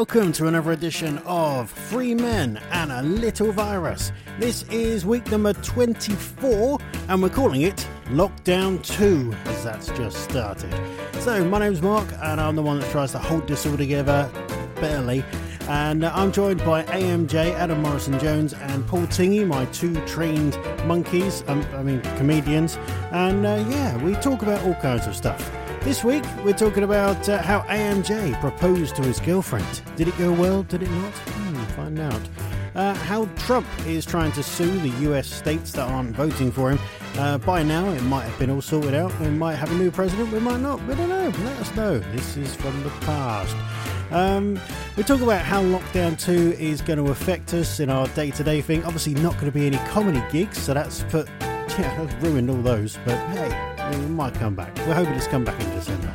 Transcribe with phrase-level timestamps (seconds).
[0.00, 4.12] Welcome to another edition of Free Men and a Little Virus.
[4.38, 6.78] This is week number 24
[7.08, 10.74] and we're calling it Lockdown 2 as that's just started.
[11.20, 14.30] So, my name's Mark and I'm the one that tries to hold this all together,
[14.76, 15.22] barely.
[15.68, 21.44] And I'm joined by AMJ, Adam Morrison Jones, and Paul Tingy, my two trained monkeys,
[21.46, 22.78] um, I mean, comedians.
[23.12, 25.42] And uh, yeah, we talk about all kinds of stuff.
[25.82, 29.82] This week, we're talking about uh, how AMJ proposed to his girlfriend.
[29.96, 30.62] Did it go well?
[30.64, 31.12] Did it not?
[31.12, 32.20] Hmm, find out.
[32.74, 36.78] Uh, how Trump is trying to sue the US states that aren't voting for him.
[37.16, 39.18] Uh, by now, it might have been all sorted out.
[39.20, 40.82] We might have a new president, we might not.
[40.86, 41.32] We don't know.
[41.44, 41.98] Let us know.
[41.98, 43.56] This is from the past.
[44.12, 44.60] Um,
[44.96, 48.44] we talk about how Lockdown 2 is going to affect us in our day to
[48.44, 48.84] day thing.
[48.84, 51.26] Obviously, not going to be any comedy gigs, so that's put,
[51.78, 52.98] yeah, that's ruined all those.
[53.04, 53.50] But hey,
[53.92, 54.76] it might come back.
[54.78, 56.14] We're hoping it's come back in December.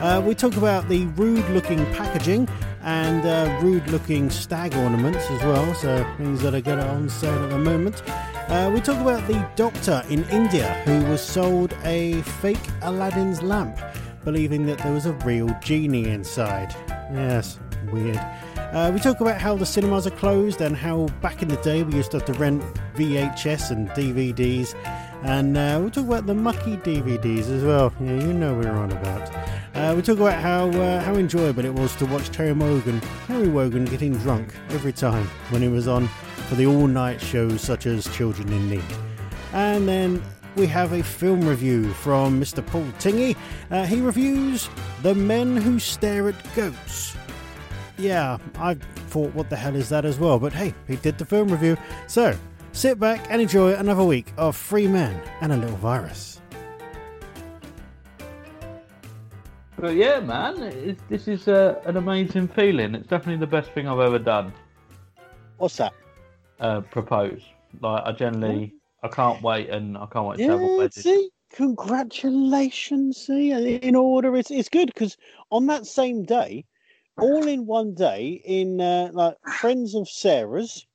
[0.00, 2.48] Uh, we talk about the rude looking packaging
[2.82, 7.42] and uh, rude looking stag ornaments as well, so things that are going on sale
[7.42, 8.02] at the moment.
[8.48, 13.78] Uh, we talk about the doctor in India who was sold a fake Aladdin's lamp,
[14.24, 16.74] believing that there was a real genie inside.
[17.10, 17.58] Yes,
[17.90, 18.20] weird.
[18.72, 21.82] Uh, we talk about how the cinemas are closed and how back in the day
[21.82, 22.62] we used to have to rent
[22.96, 24.74] VHS and DVDs.
[25.22, 27.92] And uh, we'll talk about the mucky DVDs as well.
[28.00, 29.30] Yeah, you know we're on about.
[29.74, 33.48] Uh, we talk about how uh, how enjoyable it was to watch Terry Wogan, Terry
[33.48, 36.08] Wogan getting drunk every time when he was on
[36.48, 38.84] for the all-night shows such as Children in Need.
[39.52, 40.22] And then
[40.56, 42.64] we have a film review from Mr.
[42.64, 43.36] Paul Tingy.
[43.70, 44.68] Uh, he reviews
[45.02, 47.16] The Men Who Stare at Goats.
[47.96, 50.38] Yeah, I thought, what the hell is that as well?
[50.38, 51.76] But hey, he did the film review.
[52.08, 52.36] So,
[52.72, 56.40] sit back and enjoy another week of Free Men and a Little Virus.
[59.76, 62.94] But yeah, man, it's, this is uh, an amazing feeling.
[62.94, 64.52] It's definitely the best thing I've ever done.
[65.58, 65.92] What's that?
[66.58, 67.42] Uh, propose.
[67.80, 70.90] Like I generally, I can't wait, and I can't wait to have a Yeah, wedding.
[71.02, 73.18] see, congratulations.
[73.18, 75.16] See, in order, it's it's good because
[75.50, 76.64] on that same day,
[77.18, 80.86] all in one day, in uh, like friends of Sarah's,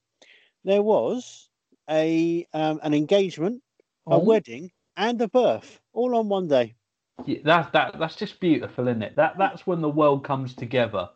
[0.63, 1.50] there was
[1.90, 3.62] a um, an engagement,
[4.07, 4.19] a Oh.
[4.19, 6.75] wedding, and a birth, all on one day.
[7.25, 9.16] Yeah, that that that's just beautiful, isn't it?
[9.16, 11.09] That that's when the world comes together.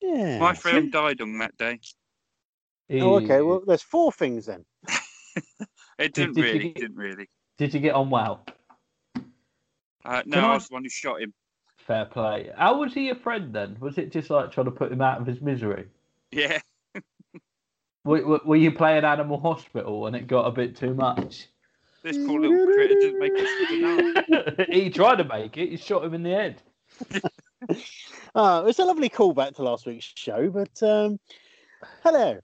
[0.00, 0.38] Yeah.
[0.38, 1.78] My friend died on that day.
[2.90, 3.40] Oh, okay.
[3.40, 4.64] Well, there's four things then.
[5.98, 7.28] It Did- didn't did you really, get- didn't really.
[7.58, 8.44] did you get on well?
[10.04, 11.32] Uh, no, I I- was the one who shot him.
[11.92, 12.50] Fair play.
[12.56, 13.76] How was he a friend then?
[13.78, 15.88] Was it just like trying to put him out of his misery?
[16.30, 16.58] Yeah,
[18.04, 21.48] Were, were, were you playing Animal Hospital and it got a bit too much?
[22.02, 24.68] this poor little critter didn't make it enough.
[24.70, 25.68] he tried to make it.
[25.68, 26.62] He shot him in the head.
[28.34, 31.20] Oh, it's a lovely callback to last week's show, but um,
[32.02, 32.40] hello.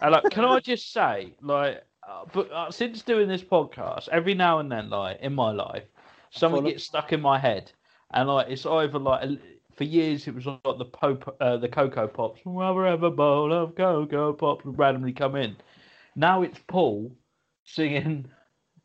[0.00, 4.34] And like, can I just say, like, uh, but uh, since doing this podcast, every
[4.34, 5.82] now and then, like in my life,
[6.30, 7.72] something gets stuck in my head,
[8.12, 9.28] and like it's either like
[9.74, 14.32] for years it was like the pop, uh, the cocoa pops, a bowl of cocoa
[14.32, 15.56] pops would randomly come in.
[16.16, 17.12] Now it's Paul
[17.64, 18.26] singing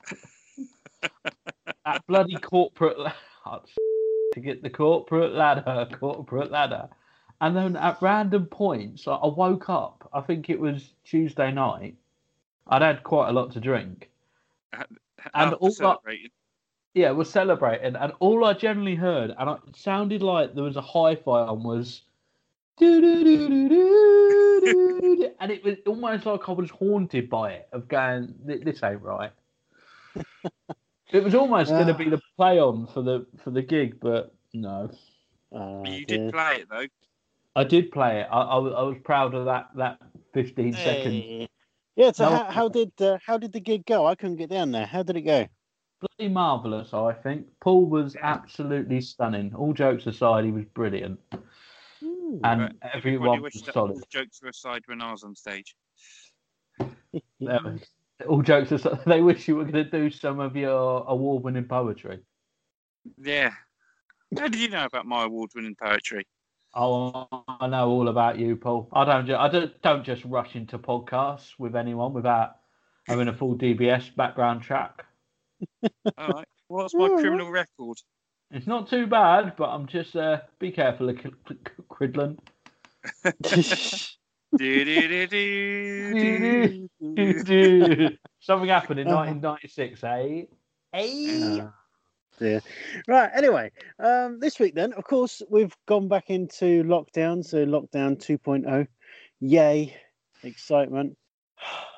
[1.85, 3.59] that bloody corporate la-
[4.33, 6.89] to get the corporate ladder, corporate ladder.
[7.41, 10.09] And then at random points, I I woke up.
[10.13, 11.95] I think it was Tuesday night.
[12.67, 14.09] I'd had quite a lot to drink.
[15.33, 16.29] And all that- celebrating.
[16.93, 20.81] Yeah, we're celebrating, and all I generally heard, and it sounded like there was a
[20.81, 22.03] hi-fi on, was
[22.79, 23.03] and
[25.51, 29.31] it was almost like I was haunted by it, of going, "This ain't right."
[31.11, 34.33] it was almost going to be the play on for the for the gig, but
[34.53, 34.89] no.
[35.51, 36.87] You did play it though.
[37.55, 38.27] I did play it.
[38.31, 39.99] I, I, was, I was proud of that that
[40.33, 41.47] 15 seconds.
[41.95, 42.11] Yeah.
[42.11, 42.37] So No.
[42.37, 44.07] how, how did uh, how did the gig go?
[44.07, 44.87] I couldn't get down there.
[44.87, 45.47] How did it go?
[46.17, 47.47] Bloody marvellous, I think.
[47.61, 49.53] Paul was absolutely stunning.
[49.55, 51.19] All jokes aside, he was brilliant.
[52.03, 52.39] Ooh.
[52.43, 53.91] And But everyone was solid.
[53.93, 55.75] all jokes were aside when I was on stage.
[57.39, 57.87] Was-
[58.27, 61.65] all jokes aside, they wish you were going to do some of your award winning
[61.65, 62.19] poetry.
[63.17, 63.51] Yeah.
[64.37, 66.25] How did you know about my award-winning poetry?
[66.73, 68.89] Oh, I know all about you, Paul.
[68.93, 69.27] I don't.
[69.27, 69.79] Ju- I don't.
[69.83, 72.55] Don't just rush into podcasts with anyone without
[73.05, 75.05] having a full DBS background check.
[76.17, 76.47] All right.
[76.67, 77.97] What's my criminal record?
[78.51, 81.17] It's not too bad, but I'm just uh, be careful, of
[81.89, 82.37] Cridland.
[88.39, 90.43] Something happened in 1996, eh?
[90.93, 91.65] Eh?
[92.37, 92.61] dear.
[93.07, 93.29] Right.
[93.33, 97.43] Anyway, um, this week then, of course, we've gone back into lockdown.
[97.43, 98.87] So lockdown 2.0.
[99.39, 99.95] Yay!
[100.43, 101.17] Excitement.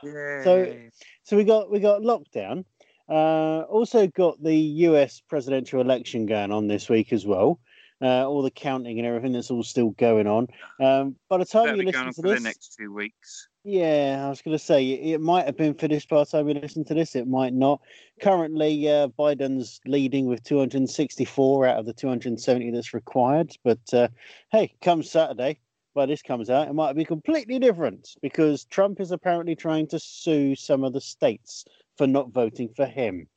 [0.04, 0.76] So,
[1.24, 2.66] so we got we got lockdown.
[3.08, 5.22] Uh, also got the U.S.
[5.28, 7.60] presidential election going on this week as well.
[8.02, 10.48] Uh, all the counting and everything that's all still going on.
[10.82, 13.48] Um, by the time That'll you listen to for the this, next two weeks.
[13.64, 16.56] yeah, I was going to say it, might have been finished by the time you
[16.56, 17.16] listen to this.
[17.16, 17.80] It might not.
[18.22, 23.56] Currently, uh, Biden's leading with 264 out of the 270 that's required.
[23.64, 24.10] But uh,
[24.52, 25.60] hey, come Saturday,
[25.94, 30.00] by this comes out, it might be completely different because Trump is apparently trying to
[30.00, 31.64] sue some of the states
[31.98, 33.28] for not voting for him.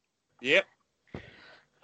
[0.41, 0.65] Yep.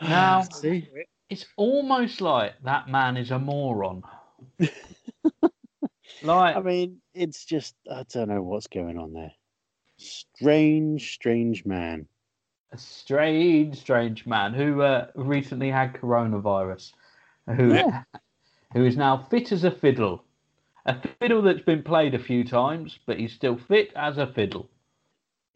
[0.02, 0.88] Now, See?
[1.30, 4.02] it's almost like that man is a moron.
[6.22, 9.32] like, I mean, it's just I don't know what's going on there.
[9.96, 12.06] Strange, strange man.
[12.72, 16.92] a strange, strange man who uh, recently had coronavirus,
[17.56, 18.02] who Yeah.
[18.72, 20.24] who is now fit as a fiddle,
[20.86, 24.68] a fiddle that's been played a few times, but he's still fit as a fiddle,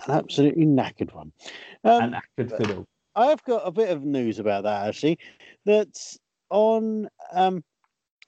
[0.06, 1.32] An absolutely knackered one.
[1.84, 2.86] Um, an acted fiddle.
[3.16, 5.18] I've got a bit of news about that actually.
[5.64, 6.18] That's
[6.50, 7.64] on um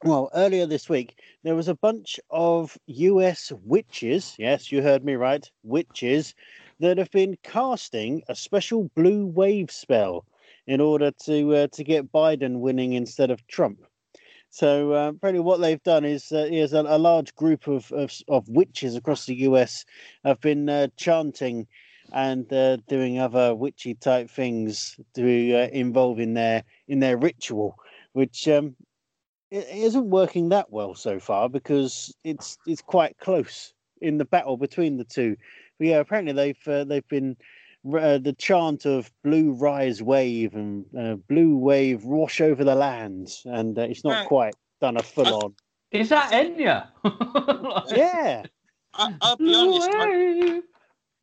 [0.03, 5.15] well, earlier this week there was a bunch of US witches, yes, you heard me
[5.15, 6.35] right, witches
[6.81, 10.25] that have been casting a special blue wave spell
[10.67, 13.85] in order to uh, to get Biden winning instead of Trump.
[14.51, 18.13] So uh, apparently, what they've done is uh, is a, a large group of, of
[18.29, 19.85] of witches across the US
[20.25, 21.69] have been uh, chanting
[22.13, 27.77] and uh, doing other witchy type things to uh, involve in their in their ritual,
[28.13, 28.75] which um,
[29.53, 34.57] it isn't working that well so far because it's it's quite close in the battle
[34.57, 35.37] between the two.
[35.79, 37.37] But yeah, apparently they've uh, they've been
[37.87, 43.31] uh, the chant of blue rise wave and uh, blue wave wash over the land,
[43.45, 44.27] and uh, it's not Right.
[44.27, 45.55] quite done a full on.
[45.91, 46.89] Is that Enya?
[47.97, 48.45] Yeah,
[48.95, 49.91] I, I'll be honest.
[49.93, 50.63] I, Wave.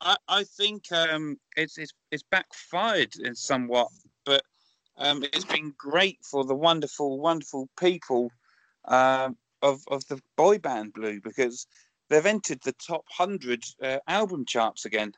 [0.01, 3.87] I, I think um, it's, it's it's backfired in somewhat,
[4.25, 4.41] but
[4.97, 8.31] um, it's been great for the wonderful, wonderful people
[8.85, 11.67] um, of of the boy band Blue because
[12.09, 15.13] they've entered the top hundred uh, album charts again.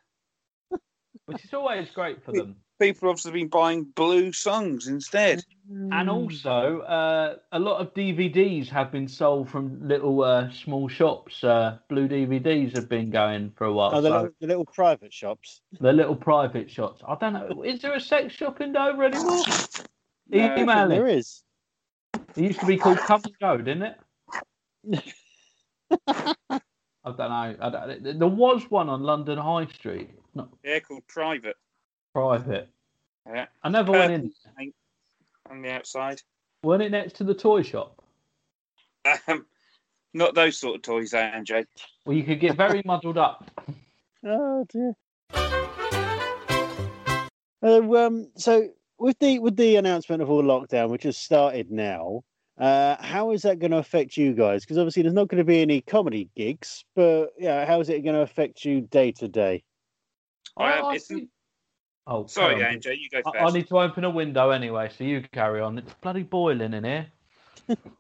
[1.26, 2.56] Which is always great for them.
[2.80, 5.44] People have obviously been buying Blue songs instead.
[5.70, 11.44] And also, uh, a lot of DVDs have been sold from little uh, small shops.
[11.44, 13.92] Uh, blue DVDs have been going for a while.
[13.94, 15.62] oh, the, so little, the little private shops.
[15.80, 17.02] the little private shops.
[17.06, 17.64] I don't know.
[17.64, 19.44] Is there a sex shop in Dover anymore?
[20.30, 20.40] No.
[20.40, 21.18] I Email there it.
[21.18, 21.44] is.
[22.14, 23.96] It used to be called Come and Go, didn't
[24.88, 25.14] it?
[27.10, 27.66] I don't know.
[27.66, 31.56] I don't, there was one on London High Street, not Yeah, called Private.
[32.14, 32.70] private.
[33.28, 34.32] Yeah, I never went in.
[35.50, 36.22] On the outside.
[36.64, 38.04] Went it next to the toy shop?
[39.28, 39.46] Um,
[40.14, 41.64] not those sort of toys, Andrew.
[42.06, 43.50] Well, you could get very muddled up.
[44.26, 44.94] Oh dear.
[47.64, 52.24] Uh, um, so with the with the announcement of all lockdown, which has started now,
[52.60, 54.62] uh, how is that going to affect you guys?
[54.64, 58.04] Because obviously there's not going to be any comedy gigs, but yeah, how is it
[58.04, 59.64] going to affect you day to day?
[60.58, 61.10] Oh, I it's-
[62.08, 62.74] oh, Sorry, carry.
[62.74, 63.56] Andrew, you go I, first.
[63.56, 65.78] I need to open a window anyway, so you carry on.
[65.78, 67.08] It's bloody boiling in here.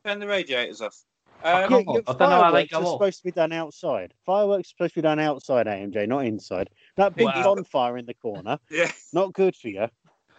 [0.06, 0.98] Turn the radiators off.
[1.42, 2.92] I Um, can't- your I don't know how they fireworks go are off.
[3.00, 4.14] supposed to be done outside.
[4.26, 6.70] Fireworks are supposed to be done outside, AMJ, not inside.
[6.98, 7.56] That big Wow.
[7.56, 9.88] bonfire in the corner, yeah, not good for you.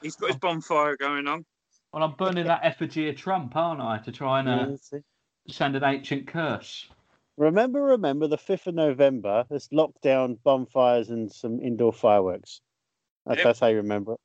[0.03, 1.47] he's got his bonfire going on.
[1.92, 4.76] Well, I'm burning that effigy of Trump, aren't I, to try and uh,
[5.49, 6.88] send an ancient curse.
[7.37, 9.44] Remember, remember the fifth of November.
[9.50, 12.61] There's lockdown, bonfires, and some indoor fireworks.
[13.26, 13.44] That- Yep.
[13.44, 14.20] That's how you remember it.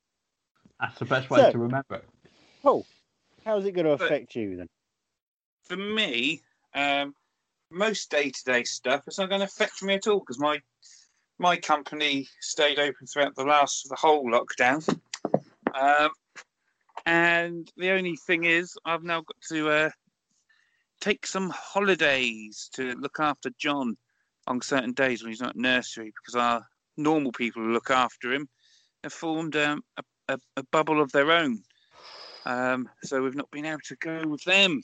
[0.80, 2.04] That's the best way So- to remember it.
[2.64, 2.84] Oh,
[3.44, 4.68] how's it going to But- affect you then?
[5.64, 6.42] For me,
[6.74, 7.14] um,
[7.70, 10.60] most day-to-day stuff, is not going to affect me at all because my
[11.38, 14.88] my company stayed open throughout the last the whole lockdown.
[15.74, 16.10] Um,
[17.06, 19.90] and the only thing is, I've now got to uh,
[21.00, 23.96] take some holidays to look after John
[24.46, 26.62] on certain days when he's not at nursery because our
[26.96, 28.48] normal people who look after him
[29.04, 31.62] have formed um, a, a, a bubble of their own.
[32.44, 34.82] Um, so we've not been able to go with them.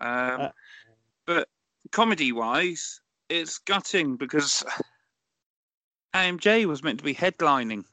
[0.00, 0.48] Um, Uh.
[1.26, 1.48] but
[1.92, 4.64] comedy wise, it's gutting because
[6.14, 7.84] AMJ was meant to be headlining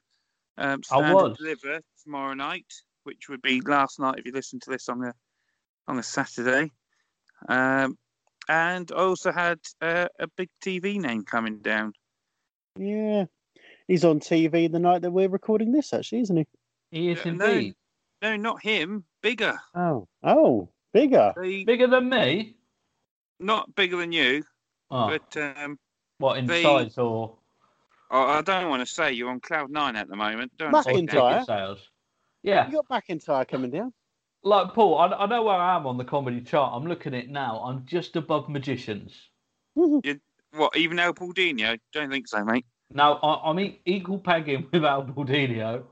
[0.57, 1.37] um, I Stand was.
[1.37, 2.71] Deliver tomorrow night,
[3.05, 5.13] which would be last night if you listen to this on a
[5.87, 6.71] on a Saturday.
[7.47, 7.97] Um,
[8.49, 11.93] and I also had uh, a big TV name coming down.
[12.77, 13.25] Yeah.
[13.87, 16.45] He's on TV the night that we're recording this, actually, isn't he?
[16.91, 17.45] He is Yeah, no.
[17.45, 17.75] indeed
[18.21, 19.03] No, not him.
[19.21, 19.59] Bigger.
[19.75, 20.07] Oh.
[20.23, 21.33] Oh, bigger.
[21.37, 22.55] They, bigger than me.
[23.39, 24.43] not bigger than you,
[24.91, 25.77] Oh, but um,
[26.19, 27.37] what in they- size or
[28.11, 30.51] I I don't want to say you're on cloud nine at the moment.
[30.57, 31.45] Don't wanna say McIntyre.
[31.45, 31.89] sales?
[32.45, 33.91] Yeah, You got McIntyre coming down.
[34.43, 36.73] like Paul, I, I know where I am on the comedy chart.
[36.75, 37.57] I'm looking at it now.
[37.65, 39.29] I'm just above magicians.
[39.73, 40.77] What?
[40.77, 41.79] Even El Baldino?
[41.91, 42.65] Don't think so, mate.
[42.93, 45.85] Now I, I'm e- equal pegging with Al Baldino.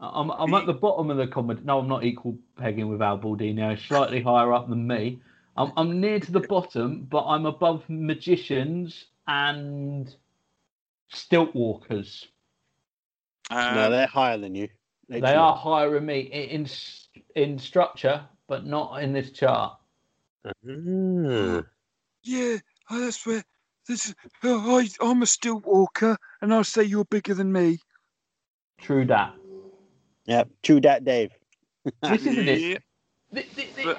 [0.00, 1.62] I'm I'm at the bottom of the comedy.
[1.64, 3.78] No, I'm not equal pegging with Al Baldino.
[3.78, 5.18] Slightly higher up than me.
[5.56, 10.14] I'm I'm near to the bottom, but I'm above magicians and
[11.08, 12.28] stilt walkers.
[13.50, 14.68] Um, no, they're higher than you.
[15.10, 16.68] They are higher than me in in,
[17.34, 19.76] in structure, but not in this chart.
[20.46, 20.52] Ah.
[22.22, 22.58] Yeah,
[22.90, 23.42] oh, that's where.
[23.88, 24.14] This,
[24.44, 27.78] oh, I, I'm a stilt walker, and I say you're bigger than me.
[28.78, 29.34] True that.
[30.26, 30.48] Yep.
[30.62, 31.32] True that, Dave.
[32.02, 33.98] This isn't it.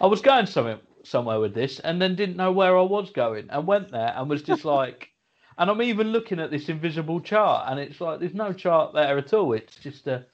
[0.00, 3.48] I was going somewhere somewhere with this, and then didn't know where I was going,
[3.50, 5.10] and went there and was just like,
[5.58, 9.16] and I'm even looking at this invisible chart, and it's like there's no chart there
[9.16, 9.52] at all.
[9.52, 10.26] It's just a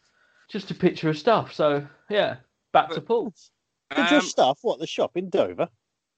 [0.50, 1.52] just a picture of stuff.
[1.54, 2.37] So yeah,
[2.73, 3.33] back to Paul.
[3.97, 5.69] Did your Um, stuff, what, the shop in Dover?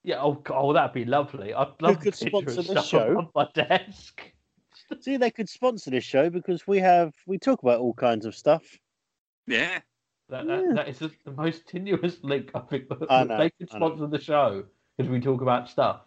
[0.04, 1.54] Yeah, oh, oh that'd be lovely.
[1.54, 3.18] I'd love could a picture of sponsor the show?
[3.18, 4.20] on my desk.
[5.00, 8.34] See, they could sponsor this show because we have, we talk about all kinds of
[8.34, 8.64] stuff.
[9.46, 9.80] yeah.
[10.28, 10.56] That, Yeah.
[10.56, 13.68] that, that is the, the most tenuous link I think that I know, they could
[13.70, 14.64] sponsor the show
[14.96, 16.00] because we talk about stuff.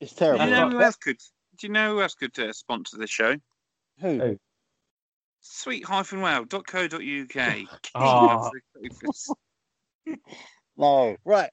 [0.00, 0.44] It's terrible.
[0.44, 0.56] Do terrible.
[0.56, 0.70] you Yeah.
[0.70, 1.18] know who else could?
[1.58, 3.36] Do you know who else could uh, sponsor the show?
[4.00, 4.18] Who?
[4.18, 4.38] Who?
[5.48, 7.68] Sweet-wow.co.uk.
[7.94, 8.50] Ah.
[10.78, 11.16] No.
[11.24, 11.50] Right.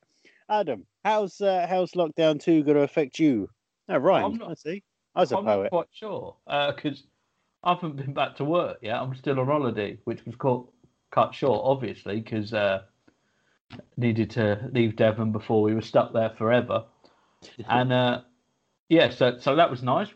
[0.49, 3.47] Adam, how's uh, how's lockdown two going to affect you?
[3.87, 4.25] Oh, right.
[4.25, 4.83] I'm not- I see.
[5.15, 5.69] I was a I'm not poet.
[5.69, 7.03] quite sure because
[7.63, 8.97] I haven't been back to work yet.
[8.99, 10.63] I'm still on holiday, which was cut
[11.11, 12.81] cut short, obviously, because uh,
[13.95, 16.83] needed to leave Devon before we were stuck there forever.
[17.69, 18.21] and uh,
[18.89, 20.09] yeah, so so that was nice.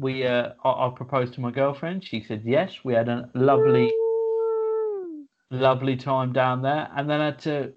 [0.00, 2.04] We uh, I, I proposed to my girlfriend.
[2.04, 2.84] She said yes.
[2.84, 3.92] We had a lovely
[5.50, 7.72] lovely time down there, and then had to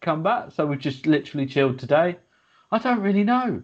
[0.00, 0.50] come back.
[0.52, 2.16] So we just literally chilled today.
[2.72, 3.62] I don't really know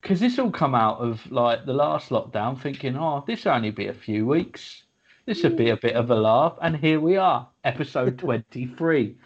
[0.00, 3.70] because this all come out of like the last lockdown, thinking, oh, this will only
[3.70, 4.84] be a few weeks.
[5.26, 9.16] This would be a bit of a laugh, and here we are, episode twenty-three.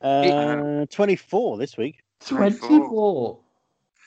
[0.00, 2.02] Uh, 24 this week.
[2.24, 3.38] 24.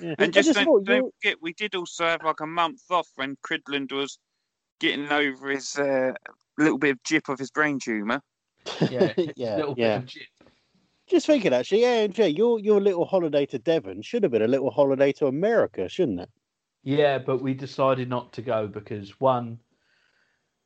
[0.03, 0.15] Yeah.
[0.19, 3.07] And I just, don't, you- don't forget, we did also have like a month off
[3.15, 4.19] when Cridland was
[4.81, 6.12] getting over his uh,
[6.57, 8.22] little bit of jip of his brain tumour.
[8.89, 10.00] Yeah, Yeah, little yeah.
[10.00, 10.27] bit of chip.
[11.07, 14.72] Just thinking, actually, AMJ, your your little holiday to Devon should have been a little
[14.72, 16.29] holiday to America, shouldn't it?
[16.83, 19.57] Yeah, but we decided not to go because one,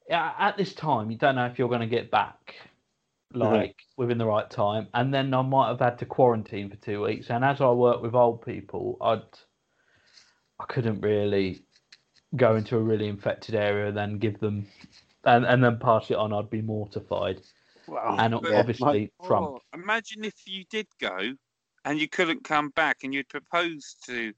[0.09, 2.55] yeah, at this time you don't know if you're going to get back,
[3.33, 7.03] like within the right time, and then I might have had to quarantine for two
[7.03, 7.29] weeks.
[7.29, 9.21] And as I work with old people, I'd,
[10.59, 11.61] I couldn't really
[12.35, 14.67] go into a really infected area and then give them,
[15.23, 16.33] and and then pass it on.
[16.33, 17.41] I'd be mortified,
[17.87, 18.15] Wow.
[18.19, 19.47] and But- obviously Trump.
[19.47, 21.33] Oh, imagine if you did go
[21.85, 24.33] and you couldn't come back and you'd proposed to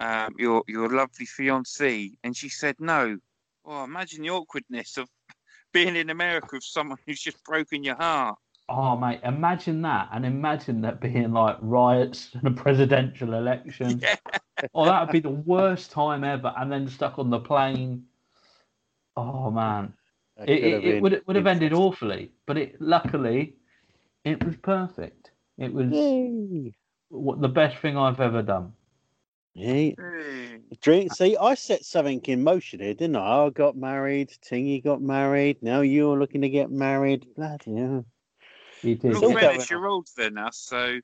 [0.00, 3.18] um, your your lovely fiancée and she said no.
[3.64, 5.08] Well, imagine the awkwardness of
[5.72, 8.38] being in America with someone who's just broken your heart.
[8.68, 14.00] Oh mate, imagine that, and imagine that being like riots and a presidential election.
[14.60, 14.68] Yeah.
[14.74, 16.52] Oh, that would be the worst time ever.
[16.56, 18.04] And then stuck on the plane.
[19.16, 19.92] Oh man,
[20.36, 23.54] That it, it, it would it would have ended awfully, but it luckily
[24.24, 25.30] it was perfect.
[25.58, 26.72] It was Yay.
[27.10, 28.72] the best thing I've ever done.
[29.58, 30.60] Hey, Hey.
[30.80, 31.12] drink.
[31.12, 33.46] See, I set something in motion here, didn't I?
[33.46, 34.30] I got married.
[34.40, 35.58] Tingy got married.
[35.62, 37.26] Now you're looking to get married.
[37.34, 38.04] Bloody hell.
[38.82, 39.10] You did.
[39.10, 39.40] It's Look, all yeah.
[39.40, 41.00] going Dennis, you're older than us, so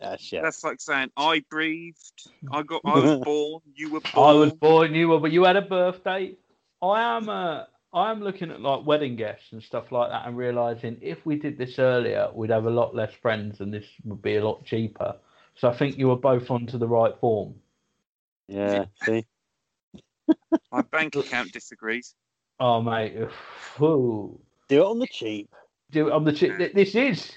[0.00, 0.40] That's yeah.
[0.42, 4.36] that's like saying I breathed, I got, I was born, you were I born.
[4.38, 6.36] was born, you were, but you had a birthday.
[6.80, 10.38] I am uh, I am looking at like wedding guests and stuff like that, and
[10.38, 14.22] realizing if we did this earlier, we'd have a lot less friends, and this would
[14.22, 15.16] be a lot cheaper.
[15.58, 17.56] So I think you were both onto the right form.
[18.46, 18.86] Yeah.
[19.04, 19.26] See.
[20.72, 22.14] My bank account disagrees.
[22.60, 23.16] Oh mate,
[23.76, 24.40] whew.
[24.68, 25.52] Do it on the cheap.
[25.90, 26.52] do it on the cheap.
[26.74, 27.36] This is.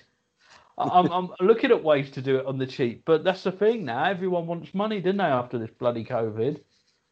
[0.78, 3.52] I- I'm, I'm looking at ways to do it on the cheap, but that's the
[3.52, 4.04] thing now.
[4.06, 6.60] Everyone wants money, didn't they, after this bloody COVID?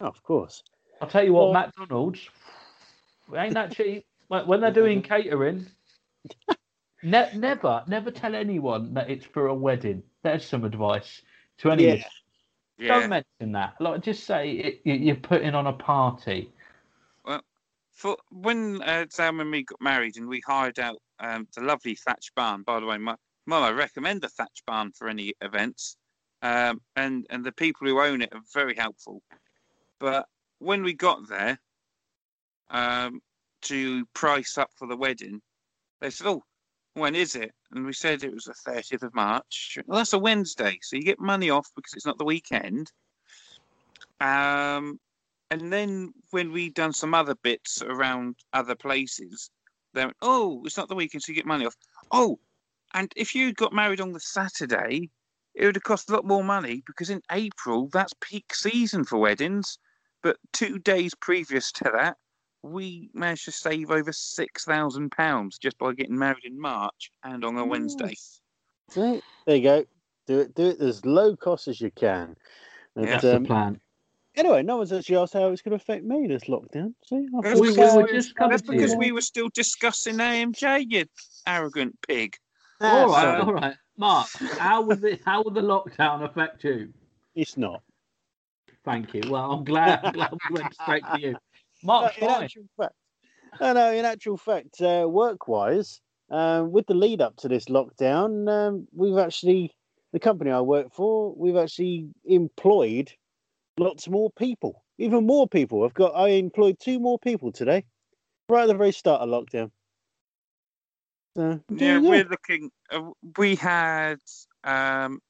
[0.01, 0.63] Oh, of course.
[1.01, 2.29] I'll tell you what, Well- McDonald's,
[3.35, 4.05] Ain't that cheap?
[4.27, 5.67] When when they're doing catering,
[7.03, 10.03] ne- never, never tell anyone that it's for a wedding.
[10.23, 11.21] There's some advice
[11.59, 11.97] to anyone.
[11.97, 12.05] Yeah.
[12.77, 12.99] Yeah.
[12.99, 13.75] Don't mention that.
[13.81, 16.51] Like, just say it, you- you're putting on a party.
[17.25, 17.41] Well,
[17.93, 21.95] for when uh, Sam and me got married and we hired out um, the lovely
[21.95, 22.63] thatch barn.
[22.63, 23.15] By the way, my
[23.45, 25.97] mum, I recommend the thatch barn for any events.
[26.41, 29.21] Um, and and the people who own it are very helpful.
[29.99, 30.25] But
[30.59, 31.59] when we got there
[32.69, 33.21] um,
[33.63, 35.41] to price up for the wedding,
[35.99, 36.43] they said, "Oh,
[36.93, 39.77] when is it?" And we said it was the thirtieth of March.
[39.85, 42.91] Well, that's a Wednesday, so you get money off because it's not the weekend.
[44.19, 44.99] Um,
[45.51, 49.49] and then when we done some other bits around other places,
[49.93, 51.75] they went, "Oh, it's not the weekend, so you get money off."
[52.11, 52.39] Oh,
[52.93, 55.09] and if you got married on the Saturday,
[55.53, 59.17] it would have cost a lot more money because in April that's peak season for
[59.17, 59.77] weddings.
[60.21, 62.17] But two days previous to that,
[62.63, 67.43] we managed to save over six thousand pounds just by getting married in March and
[67.45, 68.05] on a Wednesday.
[68.07, 68.41] Nice.
[68.89, 69.21] See?
[69.45, 69.85] There you go.
[70.27, 70.55] Do it.
[70.55, 72.35] Do it as low cost as you can.
[72.95, 73.11] And, Yeah.
[73.11, 73.79] That's the um, plan.
[74.35, 76.93] anyway, no one's actually asked how it's going to affect me this lockdown.
[77.05, 78.97] See, That's we- because, we were just that's because you.
[78.97, 81.05] we were still discussing AMJ, you
[81.47, 82.35] arrogant pig.
[82.81, 83.41] all that's right, all right.
[83.41, 83.75] all right.
[83.97, 86.93] Mark, how will the how will the lockdown affect you?
[87.35, 87.81] It's not.
[88.85, 89.21] Thank you.
[89.29, 91.35] Well, I'm glad, I'm glad we went straight to you.
[91.83, 92.93] Mark, No, in actual fact,
[93.61, 98.49] no, no, in actual fact, uh, work-wise, um, with the lead up to this lockdown,
[98.49, 99.71] um, we've actually,
[100.13, 103.11] the company I work for, we've actually employed
[103.77, 105.83] lots more people, even more people.
[105.83, 107.85] I've got, I employed two more people today,
[108.49, 109.71] right at the very start of lockdown.
[111.37, 112.71] So, Yeah, doing we're looking.
[112.91, 114.19] Uh, we had,
[114.63, 115.21] um,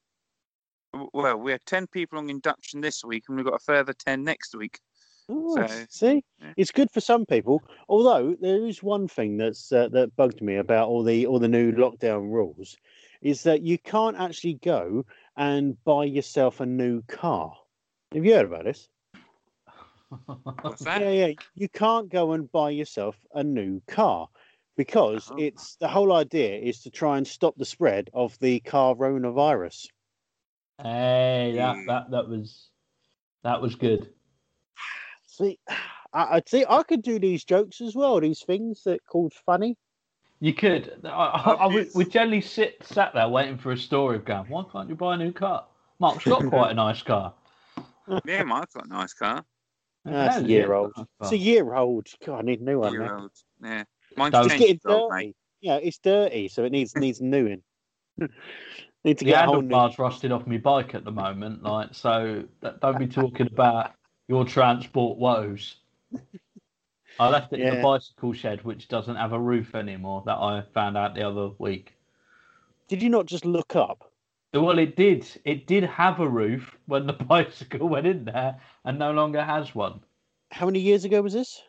[1.12, 4.24] well, we had ten people on induction this week, and we've got a further ten
[4.24, 4.80] next week.
[5.32, 6.52] Oh, so, see, yeah.
[6.56, 7.62] it's good for some people.
[7.88, 11.48] Although there is one thing that's uh, that bugged me about all the all the
[11.48, 12.76] new lockdown rules,
[13.22, 17.54] is that you can't actually go and buy yourself a new car.
[18.12, 18.88] Have you heard about this?
[20.62, 21.00] What's that?
[21.02, 21.32] Yeah, yeah.
[21.54, 24.28] You can't go and buy yourself a new car
[24.76, 25.36] because Oh.
[25.38, 29.86] it's the whole idea is to try and stop the spread of the coronavirus.
[30.82, 31.86] Hey, that, Mm.
[31.86, 32.70] that that was
[33.44, 34.12] that was good.
[35.40, 35.58] See,
[36.12, 36.64] I, I see.
[36.68, 38.20] I could do these jokes as well.
[38.20, 39.76] These things that called funny.
[40.40, 41.00] You could.
[41.04, 44.46] I, I, I would, we generally sit sat there waiting for a story of going.
[44.48, 45.66] Why can't you buy a new car?
[45.98, 47.34] Mark's got quite a nice car.
[48.24, 49.44] Yeah, Mark's got a nice car.
[50.04, 50.92] That's a year yeah, old.
[51.20, 52.08] It's a year old.
[52.24, 52.92] God, I need a new one.
[52.92, 53.20] Year now.
[53.20, 53.30] old.
[53.62, 53.84] Yeah,
[54.16, 55.18] mine's Don't- It's getting years old, mate.
[55.18, 55.34] dirty.
[55.60, 57.62] Yeah, it's dirty, so it needs needs newing.
[58.18, 58.28] need
[59.18, 59.52] to The get a new.
[59.52, 62.44] handlebars rusted off my bike at the moment, like so.
[62.62, 63.92] That, don't be talking about
[64.30, 65.74] your transport woes.
[67.18, 67.74] I left it in Yeah.
[67.74, 70.22] the bicycle shed, which doesn't have a roof anymore.
[70.24, 71.96] That I found out the other week.
[72.86, 74.08] Did you not just look up?
[74.54, 75.26] Well, it did.
[75.44, 79.74] It did have a roof when the bicycle went in there, and no longer has
[79.74, 79.98] one.
[80.52, 81.60] How many years ago was this?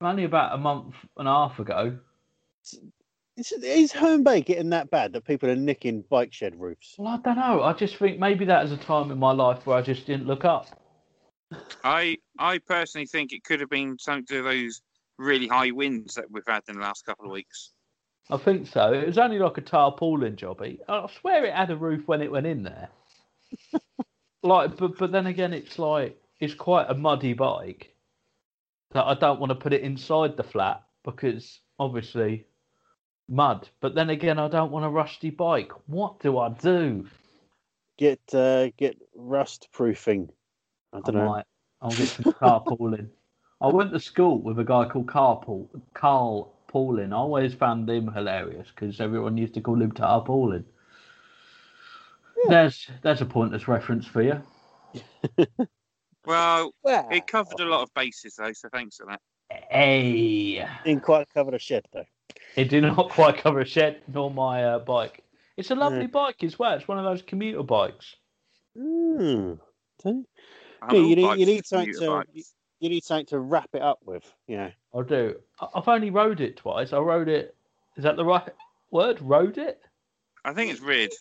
[0.00, 1.98] Only about a month and a half ago.
[3.36, 6.94] Is, is Herne Bay getting that bad that people are nicking bike shed roofs?
[6.98, 7.62] Well, I don't know.
[7.64, 10.26] I just think maybe that is a time in my life where I just didn't
[10.28, 10.68] look up.
[11.84, 14.82] I I personally think it could have been something to do those
[15.18, 17.72] really high winds that we've had in the last couple of weeks.
[18.30, 18.92] I think so.
[18.92, 20.78] It was only like a tarpaulin jobby.
[20.88, 22.88] I swear it had a roof when it went in there.
[24.42, 27.94] like, but but then again, it's like it's quite a muddy bike
[28.92, 32.46] that I don't want to put it inside the flat because obviously
[33.28, 33.68] mud.
[33.80, 35.72] But then again, I don't want a rusty bike.
[35.86, 37.06] What do I do?
[37.98, 40.30] Get uh, get rust proofing.
[40.92, 41.26] I I don't know.
[41.26, 41.44] might.
[41.82, 43.08] I'll get some carpooling.
[43.60, 47.12] I went to school with a guy called Carpool, Carl Paulin.
[47.12, 50.64] I always found him hilarious because everyone used to call him Tarpaulin.
[52.48, 54.42] There's there's a pointless reference for you.
[56.26, 59.20] Well, Well, it covered a lot of bases though, so thanks for that.
[59.70, 62.04] Hey, didn't quite cover a shed though.
[62.56, 65.22] it did not quite cover a shed nor my uh, bike.
[65.56, 66.06] It's a lovely Yeah.
[66.08, 66.72] bike as well.
[66.74, 68.16] It's one of those commuter bikes.
[68.76, 69.60] Mm.
[70.76, 70.82] See?
[70.82, 72.24] I'm Yeah, you need- you need something to-
[72.78, 74.22] You need something to wrap it up with.
[74.46, 74.70] Yeah.
[74.94, 75.40] I do.
[75.60, 76.92] I- I've only rode it twice.
[76.92, 77.56] I rode it.
[77.96, 78.46] Is that the right
[78.90, 79.20] word?
[79.22, 79.82] Rode it?
[80.44, 81.12] I think it's rid.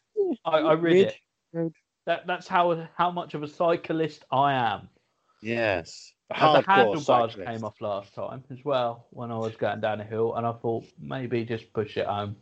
[0.43, 1.07] I, I rid Rid.
[1.07, 1.15] it.
[1.53, 1.73] Rid.
[2.05, 4.89] That that's how how much of a cyclist I am.
[5.41, 6.13] Yes.
[6.29, 7.49] And the Hardcore handlebars cyclist.
[7.49, 10.51] came off last time as well when I was going down a hill, and I
[10.51, 12.35] thought maybe just push it home.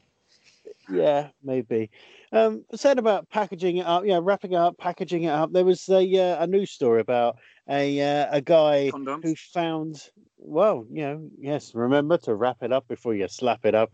[0.90, 1.90] Yeah, maybe.
[2.32, 5.52] Um, said about packaging it up, yeah, wrapping it up, packaging it up.
[5.54, 7.38] There was a uh, a news story about
[7.70, 9.24] a uh, a guy Condoms.
[9.24, 10.10] who found.
[10.38, 11.74] Well, you know, yes.
[11.74, 13.94] Remember to wrap it up before you slap it up,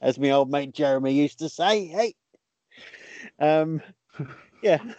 [0.00, 1.86] as my old mate Jeremy used to say.
[1.86, 2.14] Hey,
[3.38, 3.80] um,
[4.62, 4.78] yeah.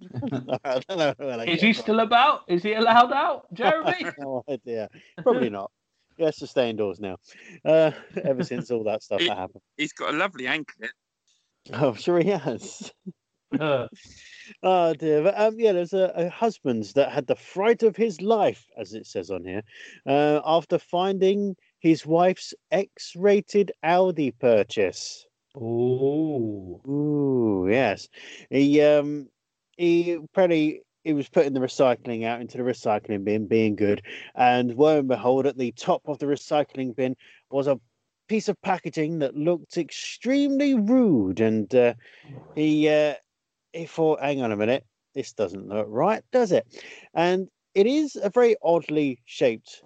[0.64, 1.82] I don't know that Is he from.
[1.82, 2.42] still about?
[2.48, 4.04] Is he allowed out, Jeremy?
[4.18, 4.88] no idea.
[5.22, 5.70] Probably not.
[6.16, 7.16] He has to stay indoors now.
[7.64, 7.90] Uh,
[8.24, 9.62] ever since all that stuff It- that happened.
[9.76, 10.90] He's got a lovely anklet.
[11.72, 12.92] Oh, I'm sure he has.
[13.58, 13.88] Uh,
[14.62, 15.22] Oh dear.
[15.22, 18.92] But, um, yeah, there's a, a husband that had the fright of his life, as
[18.92, 19.62] it says on here,
[20.06, 25.24] uh, after finding his wife's X-rated Audi purchase.
[25.56, 26.80] oh.
[26.86, 28.08] Ooh, yes.
[28.50, 29.28] He um
[29.78, 34.02] he apparently he was putting the recycling out into the recycling bin, being good,
[34.34, 37.14] and lo and behold, at the top of the recycling bin
[37.50, 37.78] was a
[38.28, 41.94] piece of packaging that looked extremely rude, and uh,
[42.54, 43.14] he uh,
[43.72, 46.66] he thought, "Hang on a minute, this doesn't look right, does it?"
[47.12, 49.82] And it is a very oddly shaped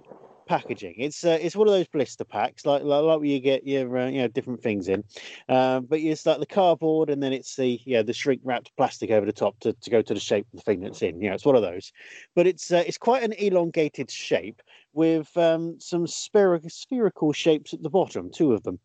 [0.49, 0.95] packaging.
[0.97, 3.97] It's uh, it's one of those blister packs, like like, like where you get your
[3.97, 5.05] uh, you know different things in.
[5.49, 9.11] Um, but it's like the cardboard, and then it's the yeah the shrink wrapped plastic
[9.11, 11.21] over the top to, to go to the shape of the thing that's in.
[11.21, 11.93] You know, it's one of those.
[12.35, 14.61] But it's uh, it's quite an elongated shape
[14.93, 18.81] with um, some spherical spherical shapes at the bottom, two of them.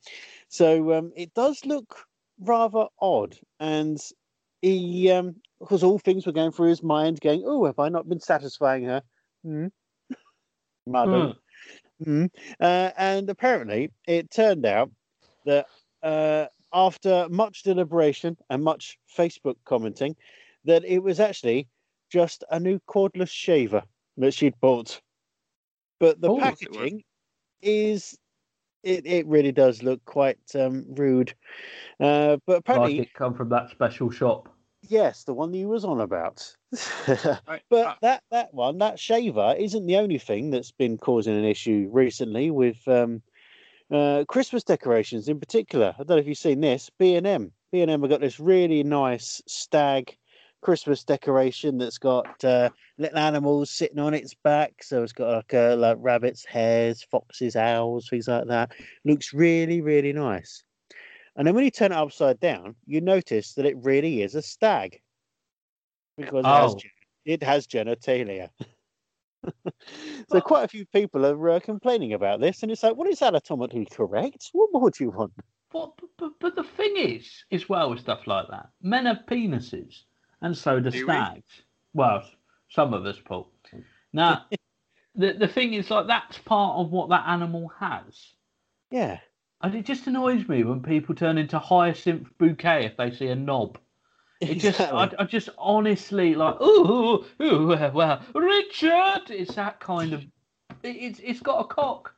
[0.49, 2.05] So um, it does look
[2.39, 3.99] rather odd, and
[4.61, 8.07] he um, because all things were going through his mind, going, "Oh, have I not
[8.07, 9.01] been satisfying her?"
[9.43, 9.67] Hmm.
[10.85, 11.35] Madam.
[12.05, 12.29] Mm.
[12.59, 14.91] Uh, and apparently, it turned out
[15.45, 15.65] that
[16.01, 20.15] uh, after much deliberation and much Facebook commenting,
[20.65, 21.67] that it was actually
[22.11, 23.83] just a new cordless shaver
[24.17, 25.01] that she'd bought.
[25.99, 27.03] But the Oh, packaging
[27.61, 28.17] is.
[28.83, 31.33] It, it really does look quite um, rude.
[32.01, 34.49] Uh, but apparently, Like it come from that special shop.
[34.89, 36.55] Yes, the one that you was on about.
[37.69, 41.45] But uh, that that one, that shaver, isn't the only thing that's been causing an
[41.45, 43.21] issue recently with um,
[43.91, 45.93] uh, Christmas decorations in particular.
[45.95, 46.89] I don't know if you've seen this.
[46.99, 50.17] B and M, B and M have got this really nice stag
[50.61, 54.83] Christmas decoration that's got uh, little animals sitting on its back.
[54.83, 58.71] So it's got like uh, like rabbits, hares, foxes, owls, things like that.
[59.05, 60.63] Looks really really nice.
[61.35, 64.41] And then when you turn it upside down, you notice that it really is a
[64.41, 65.01] stag
[66.17, 66.79] because it has Oh.
[67.25, 68.49] it has genitalia.
[70.29, 73.21] so quite a few people are uh, complaining about this, and it's like, well, it's
[73.21, 74.49] anatomically correct.
[74.53, 75.33] What more do you want?
[75.71, 80.03] But, but, but the thing is, as well with stuff like that, men have penises,
[80.41, 81.13] and so do Do we?
[81.13, 81.63] stags.
[81.93, 82.23] Well,
[82.69, 83.49] some of us, Paul.
[84.11, 84.45] Now,
[85.15, 88.33] the the thing is, like that's part of what that animal has,
[88.91, 89.19] Yeah,
[89.63, 93.35] and it just annoys me when people turn into hyacinth bouquet if they see a
[93.35, 93.79] knob.
[94.41, 95.17] It just, I, exactly.
[95.19, 99.29] I just honestly like, ooh, ooh, well, well, Richard.
[99.29, 100.21] It's that kind of.
[100.83, 102.13] It, it's it's got a cock.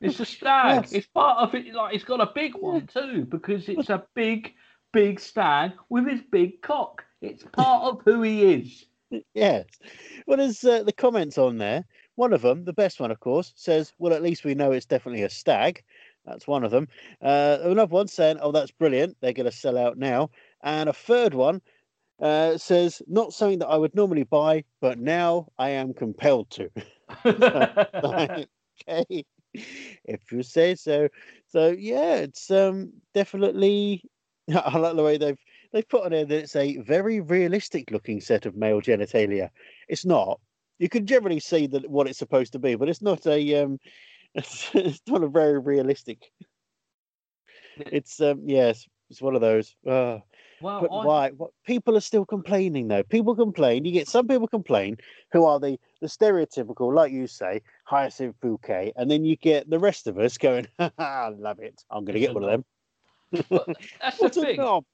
[0.00, 0.84] It's a stag.
[0.84, 0.92] Yes.
[0.92, 1.74] It's part of it.
[1.74, 4.54] Like it's got a big one too because it's a big,
[4.94, 7.04] big stag with his big cock.
[7.20, 8.86] It's part of who he is.
[9.34, 9.66] yes.
[10.26, 11.84] Well, there's uh, the comments on there.
[12.14, 14.86] One of them, the best one, of course, says, "Well, at least we know it's
[14.86, 15.84] definitely a stag."
[16.24, 16.88] That's one of them.
[17.20, 19.16] Uh, another one saying, "Oh, that's brilliant.
[19.20, 20.30] They're going to sell out now."
[20.62, 21.62] And a third one
[22.20, 26.70] uh, says, "Not something that I would normally buy, but now I am compelled to."
[28.88, 31.08] okay, if you say so.
[31.48, 34.02] So yeah, it's um definitely.
[34.54, 35.38] I like the way they've
[35.72, 39.50] they've put on there that it's a very realistic looking set of male genitalia.
[39.88, 40.40] It's not.
[40.78, 43.78] You can generally see that what it's supposed to be, but it's not a um.
[44.34, 46.30] It's, it's not a very realistic.
[47.76, 49.74] It's um yes, it's one of those.
[49.86, 50.18] Uh,
[50.60, 51.30] well, but I, why?
[51.30, 53.02] What people are still complaining though.
[53.02, 53.84] People complain.
[53.84, 54.98] You get some people complain
[55.32, 59.78] who are the the stereotypical, like you say, hyacinth bouquet, and then you get the
[59.78, 61.82] rest of us going, "I love it.
[61.90, 62.64] I'm going to get one of them."
[63.50, 63.66] but
[64.00, 64.56] that's the thing.
[64.56, 64.84] knob.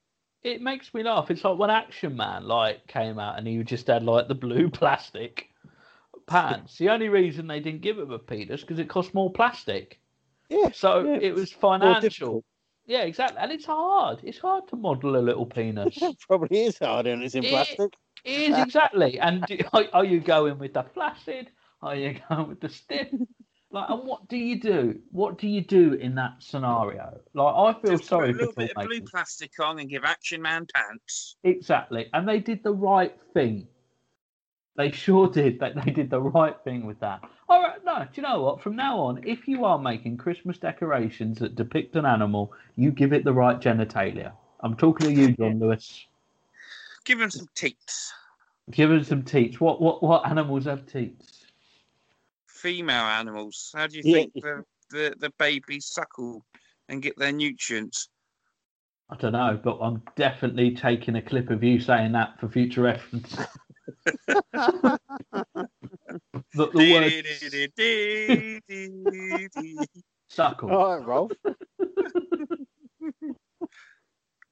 [0.43, 1.31] It makes me laugh.
[1.31, 4.71] It's like when Action Man like came out and he just had like the blue
[4.71, 5.51] plastic
[6.27, 6.77] pants.
[6.79, 10.01] the only reason they didn't give him a penis because it cost more plastic.
[10.49, 10.71] Yeah.
[10.73, 12.45] So yeah, it was financial.
[12.87, 13.39] Yeah, exactly.
[13.41, 14.21] And it's hard.
[14.23, 16.01] It's hard to model a little penis.
[16.01, 17.95] It probably is hard and it's in It- plastic.
[18.25, 19.19] it is exactly.
[19.19, 21.51] And do, are, are you going with the flaccid?
[21.83, 23.09] Are you going with the stiff?
[23.73, 25.01] Like, and what do you do?
[25.11, 27.19] What do you do in that scenario?
[27.35, 29.91] Like, I feel Just sorry put a little for bit of blue plastic on and
[29.91, 31.37] give Action Man pants.
[31.43, 32.07] Exactly.
[32.15, 33.67] And they did the right thing.
[34.77, 35.59] They sure did.
[35.61, 37.23] That they did the right thing with that.
[37.49, 38.01] All right, no.
[38.01, 38.61] Do you know what?
[38.61, 43.13] From now on, if you are making Christmas decorations that depict an animal, you give
[43.13, 44.33] it the right genitalia.
[44.61, 46.07] I'm talking to you, John Lewis.
[47.05, 48.13] Give him some teats.
[48.71, 49.61] Give us some teats.
[49.61, 51.47] What what what animals have teats?
[52.49, 53.71] Female animals.
[53.75, 54.13] How do you Yeah.
[54.15, 56.45] think the, the, the babies suckle
[56.89, 58.09] and get their nutrients?
[59.09, 62.83] I don't know, but I'm definitely taking a clip of you saying that for future
[62.83, 63.37] reference.
[64.27, 64.99] the,
[66.55, 67.13] the word
[70.29, 70.71] suckle.
[70.71, 71.33] All right, Rolf.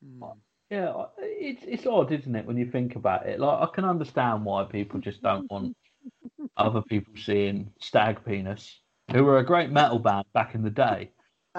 [0.03, 0.25] Hmm.
[0.71, 3.39] Yeah, it's it's odd, isn't it, when you think about it?
[3.39, 5.77] Like I can understand why people just don't want
[6.57, 8.81] other people seeing Stag Penis,
[9.13, 11.11] who were a great metal band back in the day.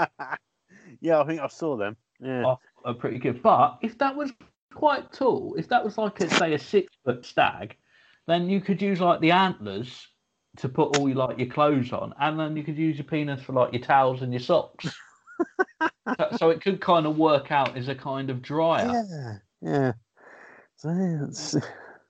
[1.01, 1.97] yeah, I think I saw them.
[2.19, 2.43] Yeah.
[2.45, 3.41] Are, are pretty good.
[3.41, 4.31] But if that was
[4.75, 7.75] quite tall, if that was like a, say a six foot stag,
[8.27, 10.07] then you could use like the antlers
[10.57, 13.41] to put all your like your clothes on, and then you could use your penis
[13.41, 14.87] for like your towels and your socks.
[16.17, 19.05] so, so it could kind of work out as a kind of dryer.
[19.09, 19.91] Yeah, yeah.
[20.77, 21.55] So, yeah, it's-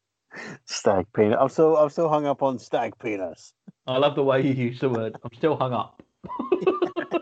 [0.65, 1.37] stag penis.
[1.39, 3.53] I'm still, I'm still hung up on stag penis.
[3.87, 5.15] I love the way you use the word.
[5.23, 6.01] I'm still hung up.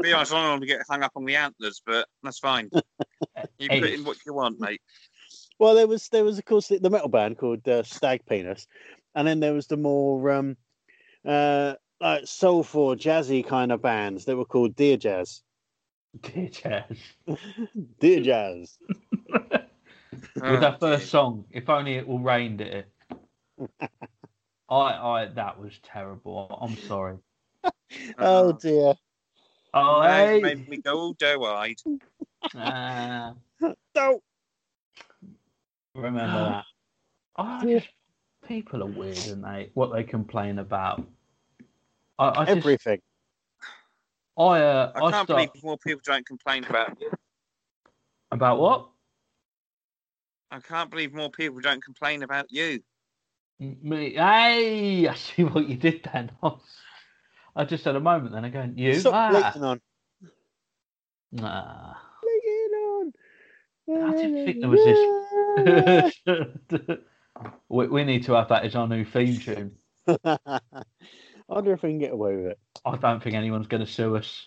[0.00, 2.38] To be honest, I don't want to get hung up on the antlers, but that's
[2.38, 2.70] fine.
[3.60, 4.80] You put in what you want, mate.
[5.58, 8.66] Well, there was, there was of course the, the metal band called uh, Stag Penis,
[9.14, 10.56] and then there was the more um,
[11.26, 15.42] uh, like soulful, jazzy kind of bands that were called Dear Jazz.
[16.22, 16.98] Dear Chaz.
[18.00, 18.78] Dear Jazz.
[20.34, 22.90] With that first song, if only it will rained it.
[23.80, 23.94] I,
[24.70, 26.58] I, that was terrible.
[26.60, 27.18] I'm sorry.
[28.18, 28.94] Oh dear.
[29.74, 30.40] Oh, hey.
[30.40, 31.76] made me go all doe-eyed.
[32.54, 33.34] Ah,
[33.94, 34.22] Don't.
[35.94, 36.64] remember that.
[37.36, 37.78] Oh, Yeah.
[37.78, 37.88] just,
[38.46, 39.70] people are weird, aren't they?
[39.74, 41.06] What they complain about.
[42.18, 43.00] I, I just, Everything.
[44.36, 47.10] I, uh, I I, can't start believe more people don't complain about you.
[48.32, 48.88] about what?
[50.50, 52.80] I can't believe more people don't complain about you.
[53.58, 54.14] Me?
[54.14, 56.30] Hey, I see what you did then.
[57.56, 58.44] I just had a moment then.
[58.44, 58.94] I'm you?
[58.94, 59.80] Stop Ah, on.
[61.32, 61.94] nah.
[63.90, 64.14] Bleating on.
[64.14, 66.14] I didn't think there was
[66.84, 66.98] this.
[67.68, 69.72] we, we need to have that as our new theme tune.
[70.24, 70.60] I
[71.48, 72.58] wonder if we can get away with it.
[72.84, 74.46] I don't think anyone's going to sue us.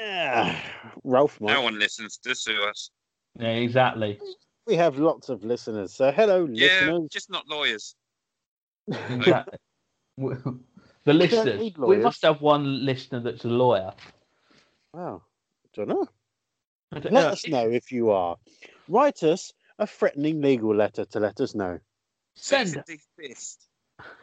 [0.00, 0.58] Yeah.
[1.04, 1.52] Ralph might.
[1.52, 2.90] No one listens to sue us.
[3.38, 4.18] Yeah, exactly.
[4.66, 5.94] We have lots of listeners.
[5.94, 7.08] So hello, Yeah, listeners.
[7.10, 7.94] just not lawyers.
[8.88, 9.58] exactly.
[11.04, 11.60] The listeners.
[11.60, 13.94] need We must have one listener that's a lawyer.
[14.92, 15.22] Wow.
[15.74, 16.06] Don't know.
[16.92, 17.28] I don't Let know.
[17.30, 18.36] us know if you are.
[18.88, 21.78] Write us a threatening legal letter to let us know.
[22.34, 22.68] Send.
[22.68, 22.84] Cease and
[23.28, 23.68] desist.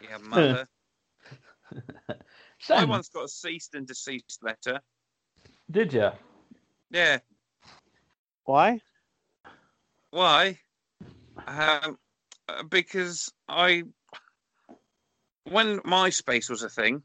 [0.01, 0.67] Yeah, mother.
[1.71, 2.15] I
[2.59, 2.89] Send.
[2.89, 4.81] once got a ceased and deceased letter.
[5.69, 6.09] Did you?
[6.91, 7.19] Yeah.
[8.45, 8.81] Why?
[10.11, 10.57] Why?
[11.45, 11.97] Um,
[12.49, 13.83] uh, because I,
[15.43, 17.03] when MySpace was a thing,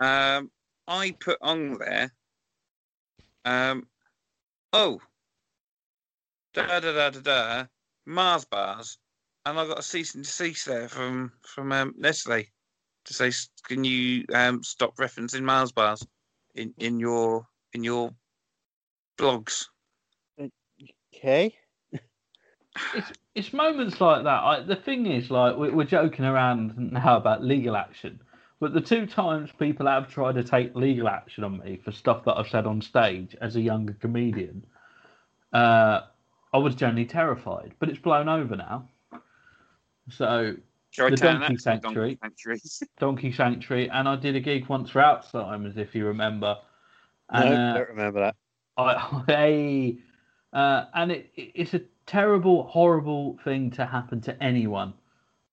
[0.00, 0.50] um,
[0.88, 2.12] I put on there,
[3.44, 3.86] um,
[4.72, 5.00] oh,
[6.54, 7.64] da da da da da,
[8.06, 8.98] Mars bars,
[9.46, 12.44] and I got a cease and desist there from from um, Nestle
[13.04, 13.30] to say,
[13.64, 16.06] can you um, stop referencing Mars bars
[16.54, 18.10] in in your in your
[19.18, 19.66] blogs?
[21.14, 21.54] Okay.
[22.94, 24.42] it's it's moments like that.
[24.42, 28.20] I, the thing is, like we, we're joking around now about legal action,
[28.60, 32.24] but the two times people have tried to take legal action on me for stuff
[32.26, 34.64] that I've said on stage as a younger comedian,
[35.52, 36.02] uh,
[36.52, 37.72] I was generally terrified.
[37.78, 38.88] But it's blown over now.
[40.10, 40.54] So
[40.90, 42.18] Shall The Donkey that to Sanctuary.
[42.22, 42.60] Sanctuary?
[42.98, 46.56] Donkey Sanctuary, and I did a gig once for Alzheimer's, if you remember.
[47.30, 48.36] And, no, uh, don't remember that.
[48.76, 49.24] I,
[50.52, 54.92] I uh, and it, it- it's a terrible, horrible thing to happen to anyone.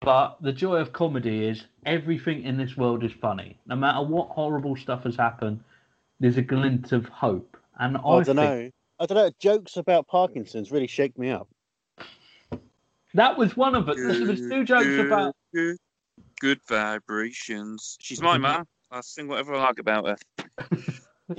[0.01, 3.57] But the joy of comedy is everything in this world is funny.
[3.65, 5.59] No matter what horrible stuff has happened,
[6.19, 7.57] there's a glint of hope.
[7.79, 8.69] And I, I don't think know.
[8.99, 9.31] I don't know.
[9.39, 11.47] Jokes about Parkinson's really shake me up.
[13.13, 13.97] that was one of it.
[13.97, 15.35] There was two jokes about.
[15.53, 15.77] good,
[16.39, 17.97] good vibrations.
[17.99, 18.65] She's my mum.
[18.91, 20.17] I'll sing whatever I like about her.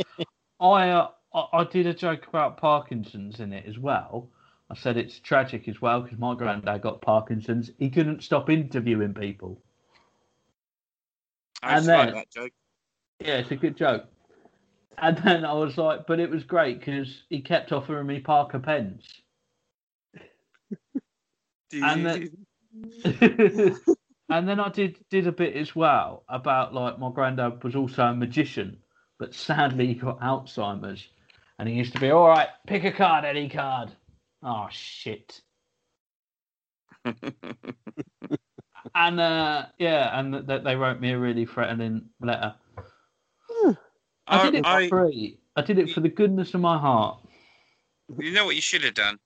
[0.61, 4.29] I, uh, I I did a joke about Parkinson's in it as well.
[4.71, 7.71] I said it's tragic as well because my granddad got Parkinson's.
[7.79, 9.63] He couldn't stop interviewing people.
[11.63, 12.53] I And just like then- that joke.
[13.21, 14.05] Yeah, it's a good joke.
[14.99, 18.59] And then I was like, but it was great because he kept offering me Parker
[18.59, 19.07] pens.
[21.73, 22.31] And then-
[24.31, 28.05] and then I did did a bit as well about like my granddad was also
[28.05, 28.79] a magician,
[29.19, 31.09] but sadly he got Alzheimer's,
[31.59, 32.49] and he used to be all right.
[32.67, 33.91] Pick a card, any card.
[34.43, 35.41] Oh shit.
[38.95, 42.55] and uh, yeah, and th- they wrote me a really threatening letter.
[44.27, 45.39] I did it for I, free.
[45.57, 47.19] I did it for the goodness of my heart.
[48.19, 49.19] you know what you should have done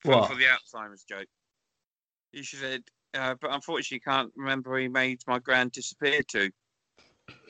[0.00, 0.30] for, What?
[0.30, 1.26] for the Alzheimer's joke.
[2.32, 2.80] You should have,
[3.14, 6.50] uh, but unfortunately, you can't remember where he made my grand disappear to.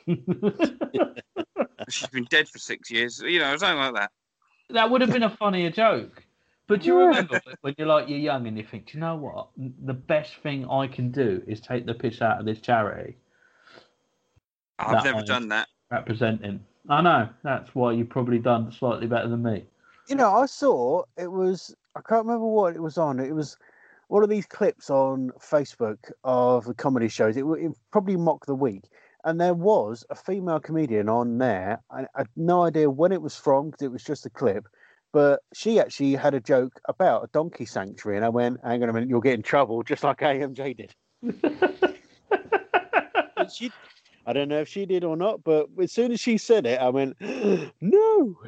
[1.89, 4.11] She's been dead for six years, you know, something like that.
[4.71, 6.24] that would have been a funnier joke.
[6.67, 9.17] But do you remember when you're like you're young and you think, do you know
[9.17, 9.49] what?
[9.85, 13.17] The best thing I can do is take the piss out of this charity
[14.79, 15.25] I've That never one.
[15.27, 15.69] done that.
[15.91, 16.65] representing.
[16.89, 19.65] I know that's why you've probably done slightly better than me.
[20.09, 23.21] You know, I saw it was I can't remember what it was on.
[23.21, 23.57] It was
[24.09, 27.37] one of these clips on Facebook of the comedy shows.
[27.37, 28.85] It, it probably Mock the Week,
[29.25, 31.81] and there was a female comedian on there.
[31.91, 34.67] I, I had no idea when it was from because it was just a clip.
[35.15, 38.89] But she actually had a joke about a donkey sanctuary, and I went, "Hang on
[38.89, 40.95] a minute, you'll get in trouble, just like AMJ did."
[43.53, 43.71] She,
[44.27, 46.81] I don't know if she did or not, but as soon as she said it,
[46.81, 47.15] I went,
[47.81, 48.39] "No,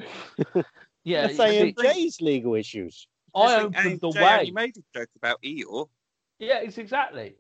[1.05, 4.39] Yeah, that's you see, AMJ's legal issues." I think opened the way.
[4.39, 5.89] only made a joke about Eeyore.
[6.39, 7.37] Yeah, it's exactly.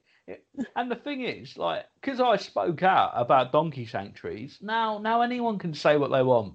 [0.76, 5.58] And the thing is, like, because I spoke out about donkey sanctuaries, now now anyone
[5.58, 6.54] can say what they want.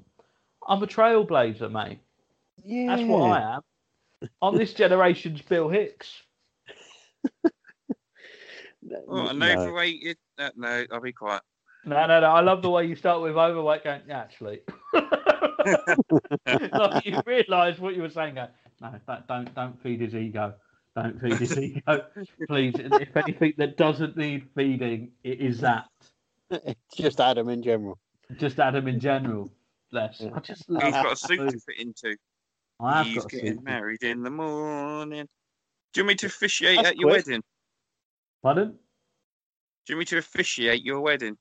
[0.68, 2.00] I'm a trailblazer, mate.
[2.64, 3.62] Yeah, That's what I am.
[4.42, 6.12] I'm this generation's Bill Hicks.
[9.08, 9.48] Oh, an No.
[9.48, 10.18] overrated.
[10.38, 11.42] Uh, no, I'll be quiet.
[11.86, 12.28] No, no, no.
[12.28, 14.62] I love the way you start with overweight going, yeah, actually.
[14.94, 15.98] like
[17.06, 18.36] you realise what you were saying.
[18.36, 18.48] Go,
[18.82, 20.54] no, that, don't don't feed his ego.
[20.96, 22.06] Don't feed his ego,
[22.48, 22.74] please.
[22.78, 25.86] If anything that doesn't need feeding, it is that.
[26.50, 27.98] It's just Adam in general.
[28.38, 29.52] Just Adam in general.
[29.92, 30.20] Bless.
[30.22, 30.32] Yeah.
[30.36, 30.92] I just He's love.
[30.92, 32.18] got a suit to fit into.
[32.82, 33.64] I have He's got getting suit.
[33.64, 35.28] married in the morning.
[35.94, 37.26] Do you want me to officiate That's at your quick.
[37.28, 37.44] wedding?
[38.42, 38.70] Pardon?
[38.72, 38.78] Do
[39.90, 41.38] you want me to officiate your wedding?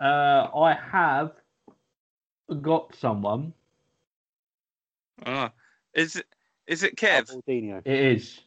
[0.00, 1.32] Uh, I have
[2.60, 3.52] got someone.
[5.26, 5.48] Oh,
[5.94, 6.26] is it?
[6.66, 7.30] Is it Kev?
[7.46, 8.40] It is.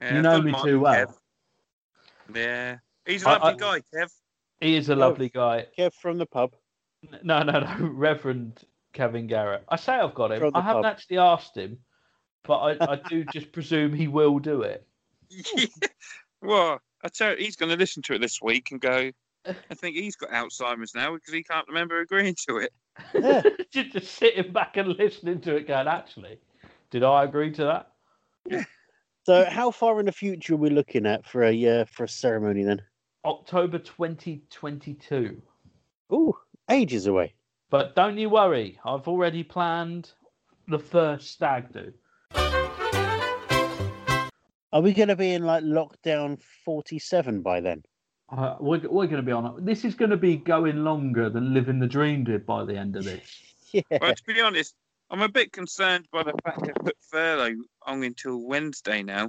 [0.00, 0.94] Yeah, you know me mind too well.
[1.06, 1.14] Kev.
[2.34, 4.10] Yeah, he's a I- lovely I- guy, Kev.
[4.60, 4.96] He is a Oh.
[4.96, 5.66] lovely guy.
[5.78, 6.52] Kev from the pub.
[7.22, 8.64] No, no, no, Reverend
[8.98, 9.62] Kevin Garrett.
[9.68, 10.50] I say I've got him.
[10.54, 10.92] I haven't pub.
[10.92, 11.78] actually asked him,
[12.42, 14.84] but I, I do just presume he will do it.
[16.42, 19.12] well, I tell you, he's going to listen to it this week and go.
[19.46, 22.72] I think he's got Alzheimer's now because he can't remember agreeing to it.
[23.14, 23.42] Yeah.
[23.72, 26.40] just, just sitting back and listening to it, going, actually,
[26.90, 27.92] did I agree to that?
[28.46, 28.64] Yeah.
[29.26, 32.08] So, how far in the future are we looking at for a uh, for a
[32.08, 32.82] ceremony then?
[33.24, 35.40] October 2022.
[36.10, 36.36] Oh,
[36.68, 37.34] ages away.
[37.70, 40.10] But don't you worry, I've already planned
[40.68, 41.92] the first stag do.
[44.72, 47.82] Are we going to be in like lockdown forty-seven by then?
[48.30, 49.64] Uh, we're we're going to be on.
[49.64, 52.96] This is going to be going longer than living the dream did by the end
[52.96, 53.42] of this.
[53.70, 53.82] Yeah.
[54.00, 54.74] Well, to be honest,
[55.10, 57.54] I'm a bit concerned by the fact they put furlough
[57.86, 59.28] on until Wednesday now.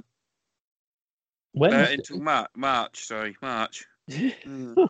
[1.52, 1.74] When?
[1.74, 3.84] Uh, until Mar- March, sorry, March.
[4.10, 4.88] Mm.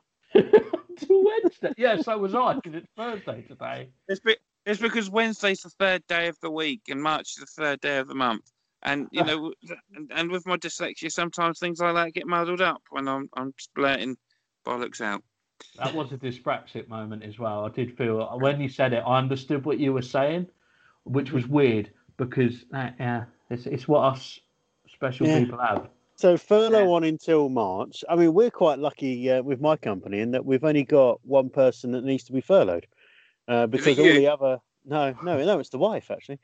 [1.00, 1.72] Till Wednesday.
[1.76, 3.88] Yeah, so was I because it's Thursday today.
[4.08, 4.36] It's, be-
[4.66, 7.98] it's because Wednesday's the third day of the week and March is the third day
[7.98, 8.50] of the month.
[8.82, 9.52] And you know,
[9.94, 13.52] and, and with my dyslexia, sometimes things like that get muddled up when I'm I'm
[13.74, 14.16] blurting
[14.66, 15.22] bollocks out.
[15.76, 17.66] That was a dyspraxic moment as well.
[17.66, 20.46] I did feel when you said it, I understood what you were saying,
[21.04, 24.40] which was weird because uh, yeah, it's it's what us
[24.94, 25.40] special Yeah.
[25.40, 25.88] people have.
[26.20, 26.96] So furlough Yeah.
[26.96, 28.04] on until March.
[28.06, 31.48] I mean, we're quite lucky uh, with my company in that we've only got one
[31.48, 32.86] person that needs to be furloughed
[33.48, 36.38] uh, because all the other no, no, no, it's the wife actually.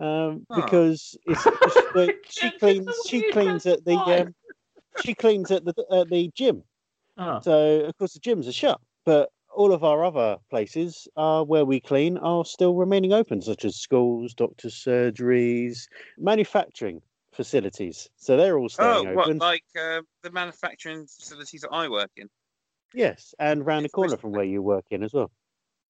[0.00, 0.56] Um, Oh.
[0.56, 4.34] because it's, it's the, she cleans she cleans at the um,
[4.96, 6.64] she cleans at the at the gym.
[7.18, 11.44] Oh, So of course the gyms are shut, but all of our other places uh,
[11.44, 18.08] where we clean are still remaining open, such as schools, doctors' surgeries, manufacturing facilities.
[18.16, 19.38] So they're all Oh, staying what open.
[19.38, 22.28] like uh, the manufacturing facilities that I work in?
[22.94, 25.30] Yes, and round the corner from where you work in as well.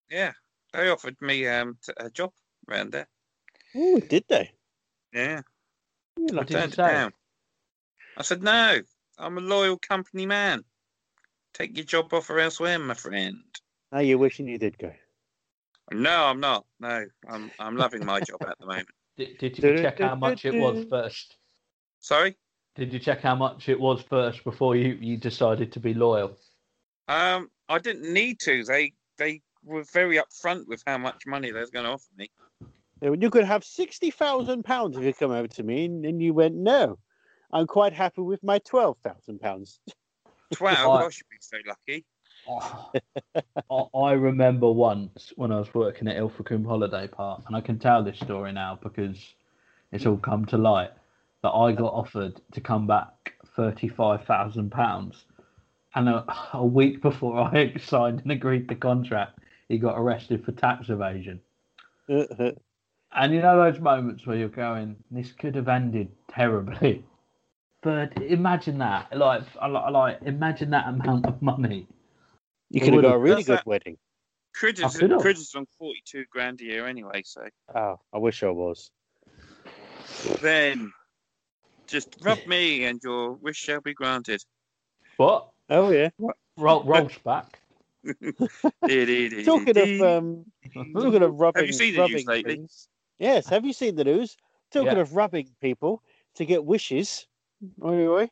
[0.10, 0.34] Yeah,
[0.74, 2.34] they offered me um t- a job
[2.68, 3.08] around there.
[3.76, 4.52] Oh, did they?
[5.14, 5.42] Yeah,
[6.18, 6.48] You're what lucky.
[6.48, 7.14] did you turned it down.
[8.18, 8.82] I said no.
[9.18, 10.64] I'm a loyal company man.
[11.54, 13.44] Take your job offer elsewhere, my friend.
[13.92, 14.94] Now you're wishing you did go.
[15.92, 16.66] No, I'm not.
[16.80, 18.90] No, I'm I'm loving my job at the moment.
[19.18, 21.39] Did, did you check how much it was first?
[22.00, 22.36] Sorry.
[22.76, 26.38] Did you check how much it was first before you, you decided to be loyal?
[27.08, 28.64] Um, I didn't need to.
[28.64, 32.30] They they were very upfront with how much money they was going to offer me.
[33.02, 36.34] You could have sixty thousand pounds if you come over to me, and, and you
[36.34, 37.00] went no.
[37.52, 39.80] I'm quite happy with my twelve thousand pounds.
[40.54, 41.00] Twelve.
[41.00, 41.06] Right.
[41.06, 42.06] I should be so lucky.
[43.70, 47.78] I- I remember once when I was working at Ilfracombe Holiday Park, and I can
[47.78, 49.18] tell this story now because
[49.92, 50.92] it's all come to light
[51.44, 55.26] that I got offered to come back thirty-five thousand pounds,
[55.96, 60.52] and a, a week before I signed and agreed the contract, he got arrested for
[60.52, 61.40] tax evasion.
[63.12, 67.04] And you know those moments where you're going, this could have ended terribly.
[67.82, 71.88] But imagine that, like, I li- I like, imagine that amount of money.
[72.70, 73.98] You could have got a really good that- wedding.
[74.54, 75.22] Critters, I could've.
[75.22, 77.24] Critters on forty-two grand a year anyway.
[77.26, 78.92] So Oh, I wish I was.
[80.42, 80.92] then,
[81.90, 84.44] just rub me, and your wish shall be granted.
[85.18, 85.50] What?
[85.70, 86.10] Oh yeah.
[86.58, 87.60] Roll, rolls back.
[88.86, 90.46] Talking of um,
[90.94, 92.56] talking of rubbing, Have you seen the news lately?
[92.56, 92.88] things.
[93.20, 93.48] Yes.
[93.48, 94.38] Have you seen the news?
[94.72, 95.00] Talking Yeah.
[95.02, 96.02] of rubbing people
[96.36, 97.28] to get wishes.
[97.84, 98.30] Oi, oi.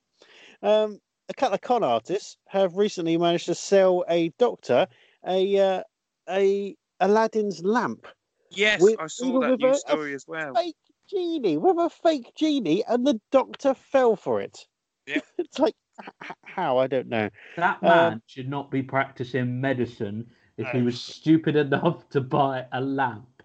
[0.62, 1.00] Um,
[1.30, 4.88] a couple of con artists have recently managed to sell a doctor
[5.28, 5.84] a uh,
[6.30, 8.08] a Aladdin's lamp
[8.52, 10.54] yes, With- I saw that with news a- a story as well.
[10.56, 10.76] fake
[11.10, 14.58] genie with a fake genie, and the doctor fell for it.
[15.06, 15.20] Yeah.
[15.38, 17.30] it's like h- h- how I don't know.
[17.56, 22.66] That Um, man should not be practicing medicine if he was stupid enough to buy
[22.72, 23.44] a lamp.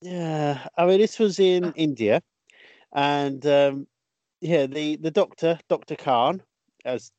[0.00, 2.22] Yeah, I mean, this was in India,
[2.92, 3.86] and um,
[4.40, 6.42] yeah, the the doctor, Doctor Khan,
[6.84, 7.10] as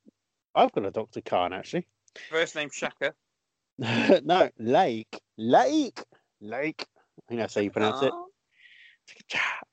[0.55, 1.87] I've got a Doctor Khan actually.
[2.29, 3.13] First name Shaka.
[3.77, 6.03] no, Lake, Lake,
[6.41, 6.85] Lake.
[6.87, 8.13] I think that's how you pronounce it.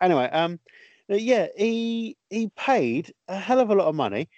[0.01, 0.59] Anyway, um,
[1.11, 4.29] uh, yeah, he he paid a hell of a lot of money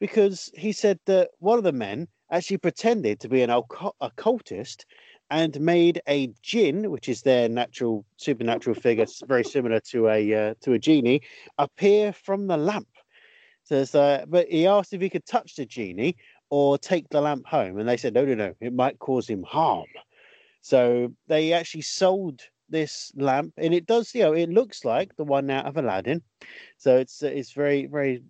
[0.00, 3.50] because he said that one of the men actually pretended to be an
[4.00, 4.84] occultist
[5.30, 10.54] and made a jinn, which is their natural supernatural figure, very similar to a uh,
[10.60, 11.22] to a genie,
[11.58, 12.88] appear from the lamp.
[13.64, 16.16] So, uh, but he asked if he could touch the genie
[16.50, 19.42] or take the lamp home, and they said no, no, no, it might cause him
[19.42, 19.86] harm.
[20.60, 25.24] So they actually sold this lamp, and it does, you know, it looks like the
[25.24, 26.22] one out of Aladdin.
[26.78, 28.22] So it's uh, it's very very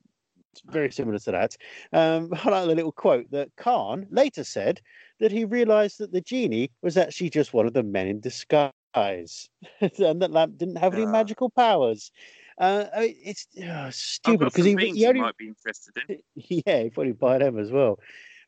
[0.67, 1.57] very similar to that.
[1.93, 4.81] Um, I like the little quote that Khan later said
[5.21, 8.73] that he realised that the genie was actually just one of the men in disguise,
[9.81, 11.11] and that lamp didn't have any Ah.
[11.13, 12.11] magical powers.
[12.59, 16.19] Uh, it's uh, stupid because he, he only might be interested in.
[16.67, 17.99] yeah, he probably buy them as well.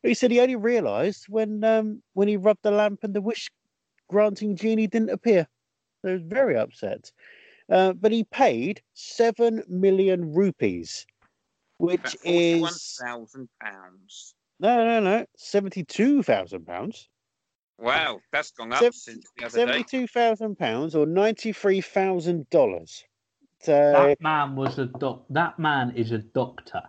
[0.01, 3.21] But he said he only realised when um when he rubbed the lamp and the
[3.21, 3.51] wish
[4.09, 5.47] granting genie didn't appear.
[6.01, 7.11] So he was very upset.
[7.69, 11.05] Uh, but he paid seven million rupees,
[11.77, 14.33] which About is thousand pounds.
[14.59, 17.09] no, no, no, seventy-two thousand pounds.
[17.77, 19.65] Wow, that's gone up Sev- since the other day.
[19.65, 23.03] Seventy-two thousand pounds or ninety-three thousand dollars.
[23.61, 25.25] So That man was a doc.
[25.29, 26.81] That man is a doctor.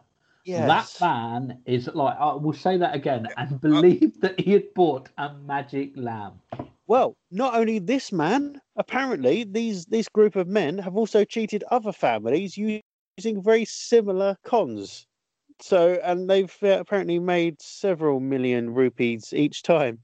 [0.44, 0.98] yes.
[0.98, 5.10] That man is like I will say that again and believe that he had bought
[5.18, 6.40] a magic lamp.
[6.90, 11.92] Well, not only this man, apparently these this group of men have also cheated other
[11.92, 12.82] families using
[13.44, 15.06] very similar cons.
[15.60, 20.00] So, and they've uh, apparently made several million rupees each time.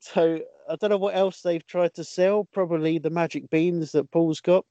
[0.00, 2.44] So, I don't know what else they've tried to sell.
[2.52, 4.66] Probably the magic beans that Paul's got.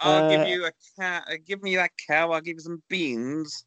[0.00, 1.22] I'll Uh, give you a cow.
[1.26, 2.32] Uh, give me that cow.
[2.32, 3.64] I'll give you some beans.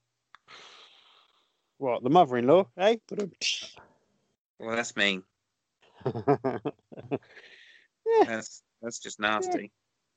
[1.80, 2.98] What the mother-in-law, eh?
[4.60, 5.24] Well, that's mean.
[8.28, 9.72] That's that's just nasty.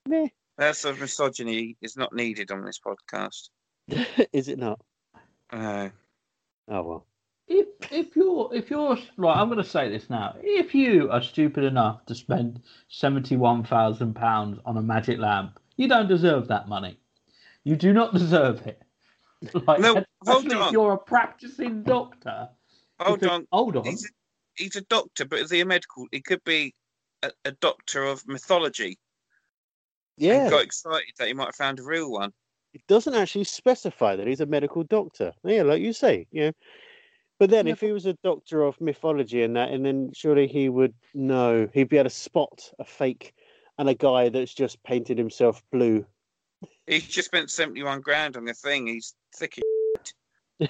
[0.08, 0.26] Meh.
[0.58, 3.48] That sort of misogyny is not needed on this podcast.
[4.32, 4.80] Is it not?
[5.52, 5.88] Uh,
[6.68, 7.06] Oh well.
[7.46, 10.34] If if you're if you're right, I'm going to say this now.
[10.40, 15.58] If you are stupid enough to spend seventy one thousand pounds on a magic lamp,
[15.76, 16.98] you don't deserve that money.
[17.64, 18.80] You do not deserve it.
[19.66, 20.68] Like, No, hold on.
[20.68, 22.48] if you're a practicing doctor.
[22.98, 23.46] hold because- on.
[23.52, 23.84] Hold on.
[23.84, 24.08] He's a,
[24.56, 26.06] he's a doctor, but is he a medical?
[26.12, 26.74] He could be
[27.22, 28.98] a, a doctor of mythology.
[30.16, 30.42] Yeah.
[30.42, 32.32] And got excited that he might have found a real one.
[32.74, 35.32] it doesn't actually specify that he's a medical doctor.
[35.44, 36.52] Yeah, like you say, you know.
[37.38, 40.46] But then, Yeah, if he was a doctor of mythology and that, and then surely
[40.46, 43.34] he would know, he'd be able to spot a fake
[43.78, 46.04] and a guy that's just painted himself blue.
[46.86, 48.86] He's just spent seventy-one grand on the thing.
[48.86, 49.58] He's thick.
[50.60, 50.68] as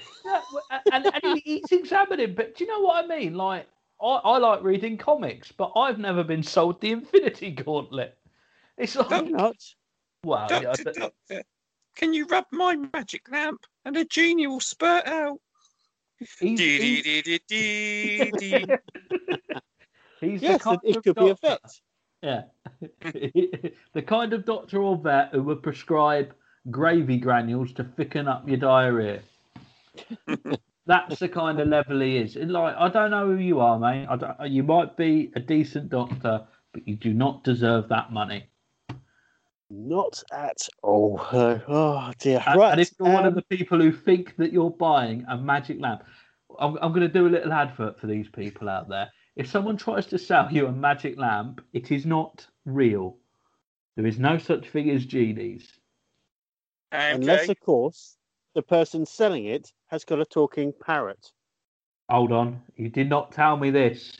[0.92, 3.34] and, and he's examining, but do you know what I mean?
[3.34, 3.66] Like,
[4.02, 8.16] I, I like reading comics, but I've never been sold the Infinity Gauntlet.
[8.76, 9.56] It's like, Why not?
[10.24, 11.42] wow, yeah, but- doctor.
[11.96, 15.38] Can you rub my magic lamp and a genie will spurt out?
[16.18, 18.66] He's, Dee, he's, dee, dee,
[20.40, 21.80] Yes, kind it, it could be a doctor- vet.
[22.22, 22.42] Yeah.
[23.92, 26.34] the kind of doctor or vet who would prescribe
[26.70, 29.20] gravy granules to thicken up your diarrhea.
[30.86, 32.36] That's the kind of level he is.
[32.36, 34.06] And like, I don't know who you are, mate.
[34.08, 38.48] I don't, you might be a decent doctor, but you do not deserve that money.
[39.70, 41.20] Not at all.
[41.32, 42.42] Uh, oh dear.
[42.46, 42.72] And, right.
[42.72, 45.80] and if you're one of um, the people who think that you're buying a magic
[45.80, 46.04] lamp,
[46.58, 49.10] I'm, I'm going to do a little advert for these people out there.
[49.36, 53.16] If someone tries to sell you a magic lamp, it is not real.
[53.96, 55.72] There is no such thing as genies.
[56.92, 58.16] unless, of course,
[58.54, 61.32] the person selling it has got a talking parrot.
[62.10, 64.12] Hold on, you did not tell me this.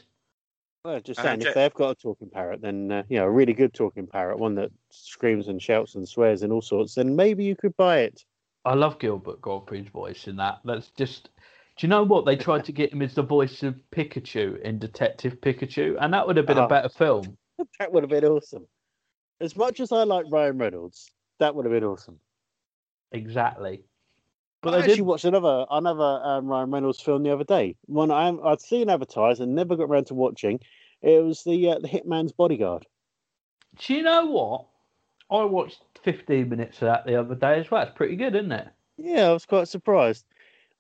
[0.85, 3.25] Well, just Uh, saying, Ja- if they've got a talking parrot, then uh, you know,
[3.25, 6.95] a really good talking parrot, one that screams and shouts and swears and all sorts,
[6.95, 8.25] then maybe you could buy it.
[8.67, 10.59] I love Gilbert Gottfried's voice in that.
[10.65, 11.31] That's just.
[11.77, 12.25] Do you know what?
[12.25, 16.25] They tried to get him as the voice of Pikachu in Detective Pikachu, and that
[16.27, 16.65] would have been Oh.
[16.67, 17.37] a better film.
[17.81, 18.67] that would have been awesome.
[19.41, 21.11] As much as I like Ryan Reynolds,
[21.41, 22.21] that would have been awesome.
[23.13, 23.83] Exactly.
[24.65, 25.03] But I actually did.
[25.03, 27.77] watched another another um, Ryan Reynolds film the other day.
[27.87, 30.61] One I I'd seen advertised and never got around to watching.
[31.03, 32.87] It was the uh, the Hitman's Bodyguard.
[33.79, 34.67] Do you know what?
[35.31, 37.83] I watched 15 minutes of that the other day as well.
[37.83, 38.69] It's pretty good, isn't it?
[38.97, 40.25] Yeah, I was quite surprised.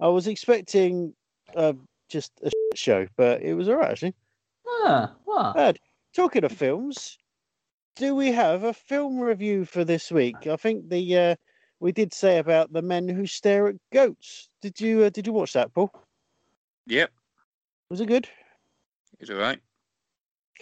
[0.01, 1.14] I was expecting
[1.57, 1.72] uh,
[2.09, 4.14] just a shit show, but it was alright actually.
[4.66, 5.59] Ah, what?
[5.59, 5.78] Ed,
[6.14, 7.18] talking of films,
[7.97, 10.47] do we have a film review for this week?
[10.47, 11.37] I think the uh,
[11.85, 14.49] we did say about the men who stare at goats.
[14.62, 15.93] Did you uh, did you watch that, Paul?
[16.87, 17.11] Yep,
[17.91, 18.26] Was it good?
[19.20, 19.61] it's all right.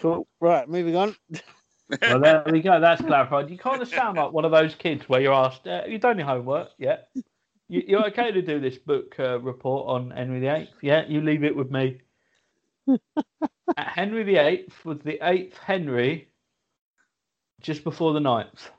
[0.00, 0.26] Cool.
[0.40, 1.16] Right, moving on.
[2.00, 2.80] Well, there we go.
[2.80, 3.50] That's clarified.
[3.50, 5.98] You kind of sound like one of those kids where you're asked, uh, "Have you
[5.98, 7.00] done your homework?" Yeah.
[7.68, 10.70] You, you're okay to do this book uh, report on Henry VIII?
[10.80, 11.04] Yeah.
[11.06, 12.00] You leave it with me.
[13.76, 16.30] Henry VIII was the eighth Henry,
[17.60, 18.70] just before the ninth.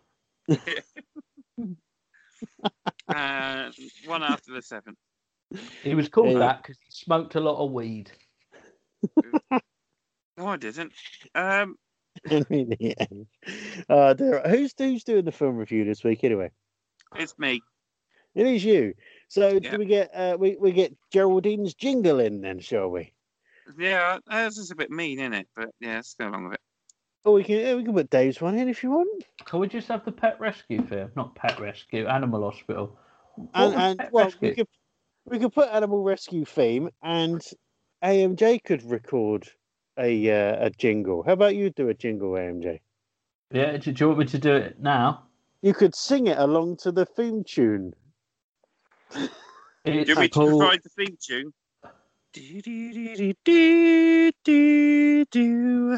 [3.08, 3.72] Uh,
[4.06, 4.98] one after the seventh.
[5.84, 6.40] He was called Yeah.
[6.40, 8.12] that because he smoked a lot of weed.
[10.38, 10.94] No, I didn't.
[11.36, 11.76] Um,
[12.26, 13.86] Henry the Eighth.
[13.90, 14.42] Uh, dear.
[14.48, 16.50] Who's who's doing the film review this week anyway?
[17.16, 17.62] it's me.
[18.34, 18.94] It is you.
[19.28, 19.72] So Yeah.
[19.72, 23.14] do we get uh, we we get Geraldine's jingle in then, shall we?
[23.78, 25.48] Yeah, that's just a bit mean, isn't it?
[25.56, 26.62] But yeah, let's go along with it.
[27.26, 29.24] Or we can yeah, we can put Dave's one in if you want.
[29.46, 31.12] Can we just have the pet rescue film?
[31.16, 32.98] Not pet rescue, animal hospital.
[33.36, 34.50] What And, and well, Rescue?
[34.50, 34.68] we could
[35.26, 37.42] we could put animal rescue theme, and
[38.04, 39.48] AMJ could record
[39.98, 41.24] a uh, a jingle.
[41.24, 42.80] How about you do a jingle, AMJ?
[43.52, 45.24] Yeah, do, do you want me to do it now?
[45.62, 47.94] You could sing it along to the theme tune.
[49.16, 49.30] It's
[49.86, 51.54] Do you want to called- provide the theme tune?
[52.34, 55.98] Do, do, do, do, do, do, do,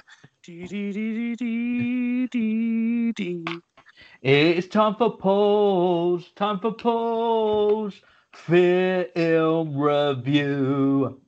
[4.21, 6.29] It's time for polls.
[6.35, 7.95] Time for polls.
[8.33, 11.19] Film review.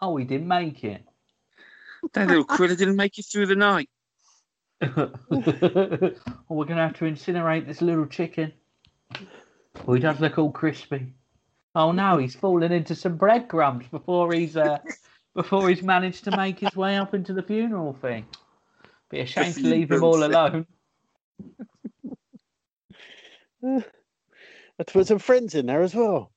[0.00, 1.04] Oh, we didn't make it.
[2.14, 3.90] That little critter didn't make it through the night.
[4.82, 5.10] oh,
[6.48, 8.50] we're gonna have to incinerate this little chicken.
[9.86, 11.12] Oh, he does look all crispy.
[11.74, 14.78] Oh no, he's fallen into some breadcrumbs before he's uh,
[15.34, 18.24] before he's managed to make his way up into the funeral thing.
[19.14, 20.66] Be a shame to leave him all alone.
[23.62, 26.32] Let's put some friends in there as well.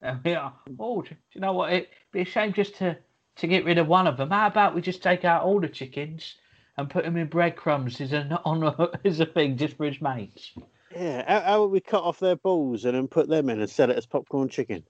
[0.00, 0.50] Uh, yeah.
[0.78, 1.72] Oh, do you know what?
[1.72, 2.96] It'd be a shame just to,
[3.38, 4.30] to get rid of one of them.
[4.30, 6.36] How about we just take out all the chickens
[6.78, 10.00] and put them in breadcrumbs as an on a, as a thing just for his
[10.00, 10.52] mates?
[10.94, 13.68] Yeah, how, how would we cut off their balls and then put them in and
[13.68, 14.84] sell it as popcorn chicken?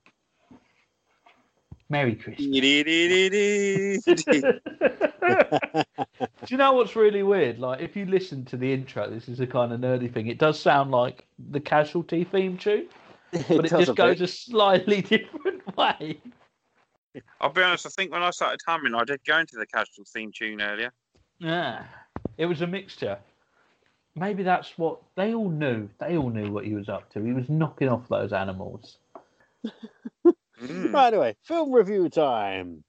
[1.89, 2.47] Merry Christmas.
[6.41, 7.59] Do Do you know what's really weird?
[7.59, 10.27] Like, if you listen to the intro, this is a kind of nerdy thing.
[10.27, 12.89] It does sound like the Casualty theme tune,
[13.33, 14.29] but it, does a just goes bit.
[14.29, 16.21] a slightly different way.
[17.41, 20.05] I'll be honest, I think when I started humming, I did go into the casual
[20.13, 20.93] theme tune earlier.
[21.39, 21.85] Yeah,
[22.39, 23.19] it was a mixture.
[24.15, 25.89] Maybe that's what they all knew.
[25.99, 27.23] They all knew what he was up to.
[27.23, 28.99] He was knocking off those animals.
[29.65, 30.93] Mm.
[30.93, 32.85] Right, anyway, film review time.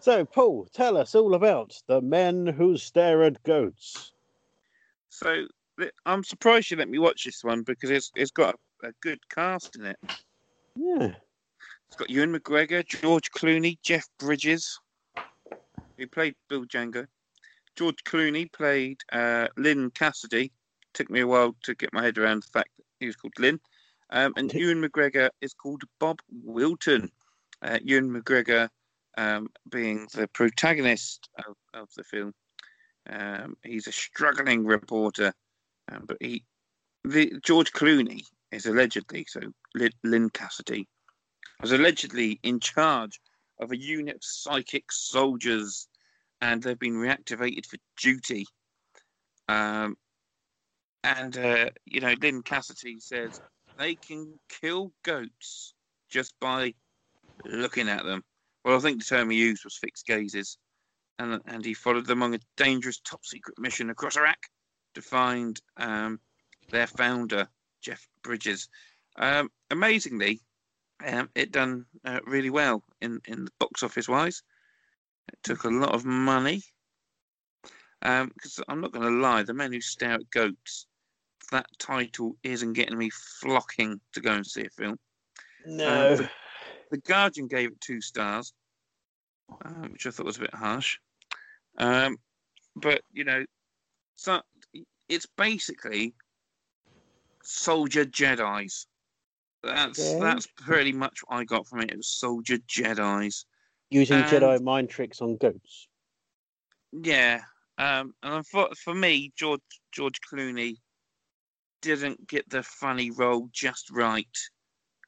[0.00, 4.12] So, Paul, tell us all about the men who stare at goats.
[5.08, 5.46] So
[6.06, 9.76] I'm surprised you let me watch this one because it's it's got a, good cast
[9.76, 9.98] in it.
[10.76, 11.14] Yeah,
[11.88, 14.78] It's got Ewan McGregor, George Clooney, Jeff Bridges,
[15.98, 17.06] who played Bill Django.
[17.76, 20.50] George Clooney played uh, Lynn Cassady.
[20.94, 23.38] Took me a while to get my head around the fact that he was called
[23.38, 23.60] Lynn.
[24.10, 27.10] Um, and Ewan McGregor is called Bob Wilton.
[27.62, 28.68] Uh, Ewan McGregor
[29.20, 32.32] um, being the protagonist of, of the film.
[33.08, 35.34] Um, he's a struggling reporter,
[35.92, 36.44] um, but he,
[37.04, 39.40] the George Clooney is allegedly so.
[40.04, 40.86] Lynn, Cassady
[41.60, 43.20] was allegedly in charge
[43.60, 45.86] of a unit of psychic soldiers,
[46.40, 48.46] and they've been reactivated for duty.
[49.48, 49.96] Um,
[51.04, 53.40] and uh, you know, Lynn Cassady says
[53.78, 55.74] they can kill goats
[56.08, 56.72] just by
[57.44, 58.22] looking at them.
[58.64, 60.58] Well, I think the term he used was fixed gazes,
[61.18, 64.38] and and he followed them on a dangerous top secret mission across Iraq
[64.94, 66.20] to find um,
[66.70, 67.48] their founder,
[67.82, 68.68] Jeff Bridges.
[69.16, 70.40] Um, amazingly,
[71.06, 74.42] um, it done uh, really well in in the box office wise.
[75.32, 76.62] It took a lot of money.
[78.00, 80.86] Because um, I'm not going to lie, the men who stare at goats,
[81.52, 84.98] that title isn't getting me flocking to go and see a film.
[85.66, 86.16] No.
[86.90, 88.52] The, Guardian gave it two stars,
[89.64, 90.98] uh, which I thought was a bit harsh.
[91.78, 92.16] Um,
[92.76, 93.44] but you know,
[94.16, 94.40] so
[95.08, 96.14] it's basically
[97.42, 98.86] soldier Jedi's.
[99.62, 100.20] That's Okay.
[100.20, 101.90] that's pretty much what I got from it.
[101.90, 103.46] It was soldier Jedi's.
[103.90, 105.88] Using And- Jedi mind tricks on goats.
[106.92, 107.42] Yeah,
[107.78, 109.60] um, and for for me, George
[109.92, 110.76] George Clooney
[111.82, 114.26] didn't get the funny role just right,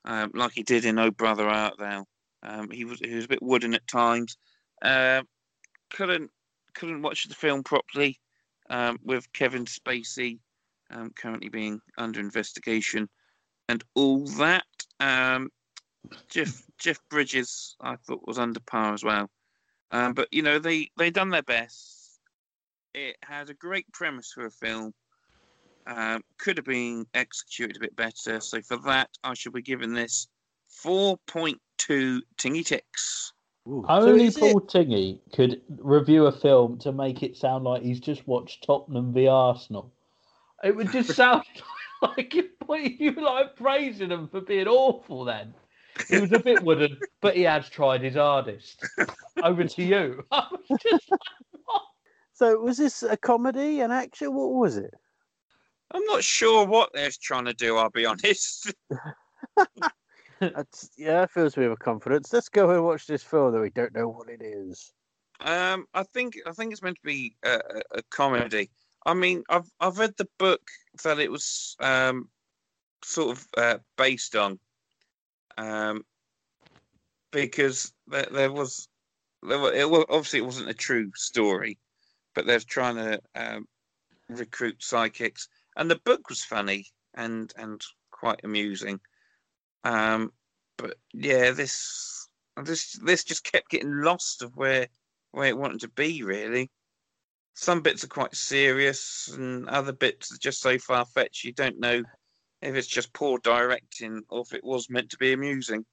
[0.04, 2.06] um, like he did in Oh Brother Art Thou.
[2.42, 4.36] Um, he was he was a bit wooden at times.
[4.82, 5.26] Um
[5.90, 6.30] couldn't
[6.74, 8.18] couldn't watch the film properly
[8.70, 10.38] um, with Kevin Spacey
[10.90, 13.08] um, currently being under investigation
[13.68, 14.64] and all that.
[15.00, 15.50] Um,
[16.28, 19.30] Jeff Jeff Bridges I thought was under par as well.
[19.90, 22.18] But you know they they done their best.
[22.94, 24.92] It has a great premise for a film.
[25.86, 28.40] Um, could have been executed a bit better.
[28.40, 30.28] So for that, I should be giving this
[30.68, 33.32] four point two tingy ticks.
[33.68, 33.84] Ooh.
[33.88, 38.00] Only is it- Paul Tingy could review a film to make it sound like he's
[38.00, 39.92] just watched Tottenham v Arsenal.
[40.64, 41.44] It would just sound
[42.02, 45.24] like you you like praising them for being awful.
[45.24, 45.54] Then
[46.08, 48.84] he was a bit wooden, but he has tried his hardest.
[49.42, 50.24] Over to you.
[50.32, 51.20] I was just like,
[51.64, 51.82] what?
[52.32, 54.34] So was this a comedy, an action?
[54.34, 54.94] What was it?
[55.92, 57.76] I'm not sure what they're trying to do.
[57.76, 58.72] I'll be honest.
[60.96, 62.32] Yeah, that fills me with confidence.
[62.32, 64.92] Let's go and watch this film that we don't know what it is.
[65.40, 67.60] Um, I think I think it's meant to be a,
[67.92, 68.70] a, comedy.
[69.06, 70.62] I mean, I've I've read the book
[71.04, 72.28] that it was um,
[73.04, 74.58] sort of uh, based on,
[75.58, 76.04] um,
[77.30, 78.88] because there, there was
[79.42, 81.78] there were, it was obviously it wasn't a true story,
[82.34, 83.66] but they're trying to um,
[84.28, 89.00] recruit psychics, and the book was funny and and quite amusing.
[89.84, 90.32] Um,
[90.76, 92.28] but yeah, this
[92.64, 94.88] this this just kept getting lost of where
[95.32, 96.22] where it wanted to be.
[96.22, 96.70] Really,
[97.54, 101.44] some bits are quite serious, and other bits are just so far fetched.
[101.44, 102.02] You don't know
[102.60, 105.84] if it's just poor directing or if it was meant to be amusing.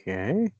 [0.00, 0.50] Okay.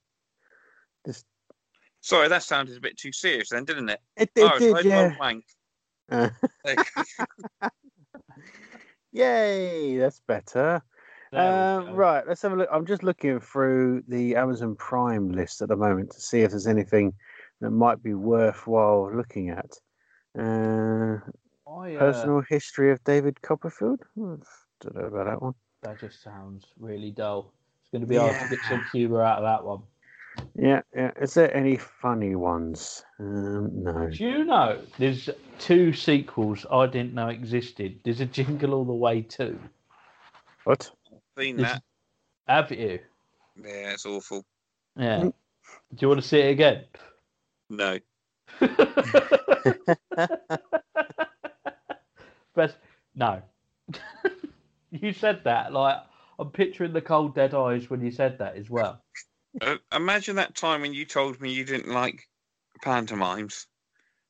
[2.01, 4.01] Sorry, that sounded a bit too serious then, didn't it?
[4.17, 5.15] It, oh, it it's did, yeah.
[5.19, 5.45] wank.
[6.11, 6.31] Uh,
[9.13, 10.83] yay, that's better.
[11.33, 12.69] Um, right, let's have a look.
[12.71, 16.69] I'm just looking through the Amazon Prime list at the moment to see if there's
[16.69, 17.13] anything
[17.61, 19.73] that might be worthwhile looking at.
[20.39, 21.19] Uh,
[21.69, 24.01] I, uh, personal history of David Copperfield.
[24.15, 24.37] Hmm,
[24.81, 25.55] Don't know about that one.
[25.83, 27.53] that just sounds really dull.
[27.81, 29.83] It's going to be hard to get some humour out of that one.
[30.57, 31.11] Yeah, yeah.
[31.21, 33.05] Is there any funny ones?
[33.19, 34.09] Um, no.
[34.09, 35.29] Do you know there's
[35.59, 38.01] two sequels I didn't know existed?
[38.05, 39.59] There's a Jingle All the Way too.
[40.65, 40.91] What?
[41.39, 41.83] Seen This- that?
[42.49, 42.99] Have you?
[43.57, 44.45] Yeah, it's awful.
[44.97, 45.23] Yeah.
[45.23, 45.33] Do
[45.99, 46.85] you want to see it again?
[47.71, 47.99] No.
[52.55, 52.77] but
[53.15, 53.43] no.
[54.91, 55.97] you said that like
[56.39, 59.03] I'm picturing the cold dead eyes when you said that as well.
[59.61, 62.29] Uh, imagine that time when you told me you didn't like
[62.83, 63.67] pantomimes.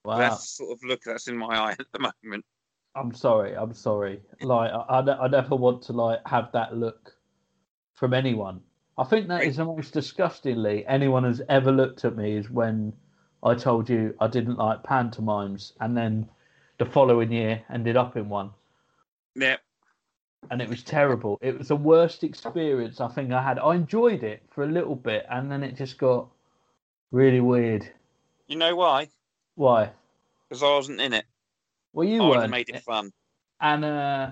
[0.04, 0.18] Wow.
[0.18, 2.44] That's the sort of look that's in my eye at the moment.
[2.94, 3.56] I'm sorry.
[3.56, 4.20] I'm sorry.
[4.40, 7.14] Like I, I, I never want to like have that look
[7.94, 8.60] from anyone.
[8.96, 12.92] I think that is the most disgustingly anyone has ever looked at me is when
[13.42, 16.28] I told you I didn't like pantomimes, and then
[16.78, 18.50] the following year ended up in one,
[19.34, 19.56] Yeah,
[20.50, 21.38] and it was terrible.
[21.42, 23.58] It was the worst experience I think I had.
[23.58, 26.28] I enjoyed it for a little bit, and then it just got
[27.10, 27.88] really weird.
[28.46, 29.08] you know why?
[29.56, 29.90] Why?
[30.48, 31.24] Because I wasn't in it.
[31.92, 32.50] Well, you I weren't.
[32.50, 33.12] made it fun.
[33.60, 34.30] and uh,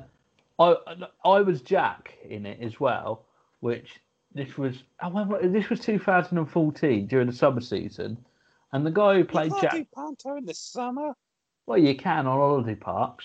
[0.58, 0.76] I
[1.24, 3.24] I was Jack in it as well,
[3.60, 4.00] which
[4.34, 8.18] this was when, this was 2014 during the summer season,
[8.72, 9.72] and the guy who played Jack.
[9.72, 11.14] do Panto in the summer.
[11.66, 13.24] Well, you can on holiday parks.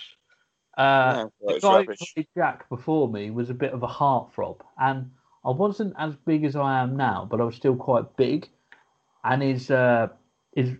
[0.77, 5.09] Uh, No, the guy played Jack before me was a bit of a heartthrob, and
[5.43, 8.47] I wasn't as big as I am now, but I was still quite big,
[9.23, 10.09] and his uh,
[10.55, 10.73] his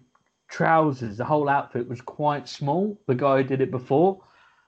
[0.49, 2.99] trousers, the whole outfit was quite small.
[3.07, 4.21] The guy who did it before,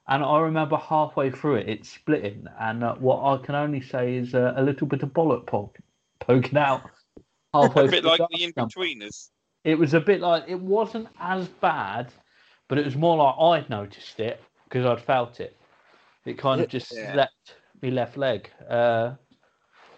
[0.07, 4.15] and I remember halfway through it, it splitting, and uh, what I can only say
[4.15, 5.77] is uh, a little bit of bollock poke,
[6.19, 6.89] poking out
[7.53, 7.85] halfway.
[7.85, 9.29] A bit through like the Inbetweeners.
[9.63, 12.11] It was a bit like it wasn't as bad,
[12.67, 15.57] but it was more like I'd noticed it because I'd felt it.
[16.25, 17.13] It kind of just Yeah.
[17.13, 18.49] slept me left leg.
[18.69, 19.15] Uh,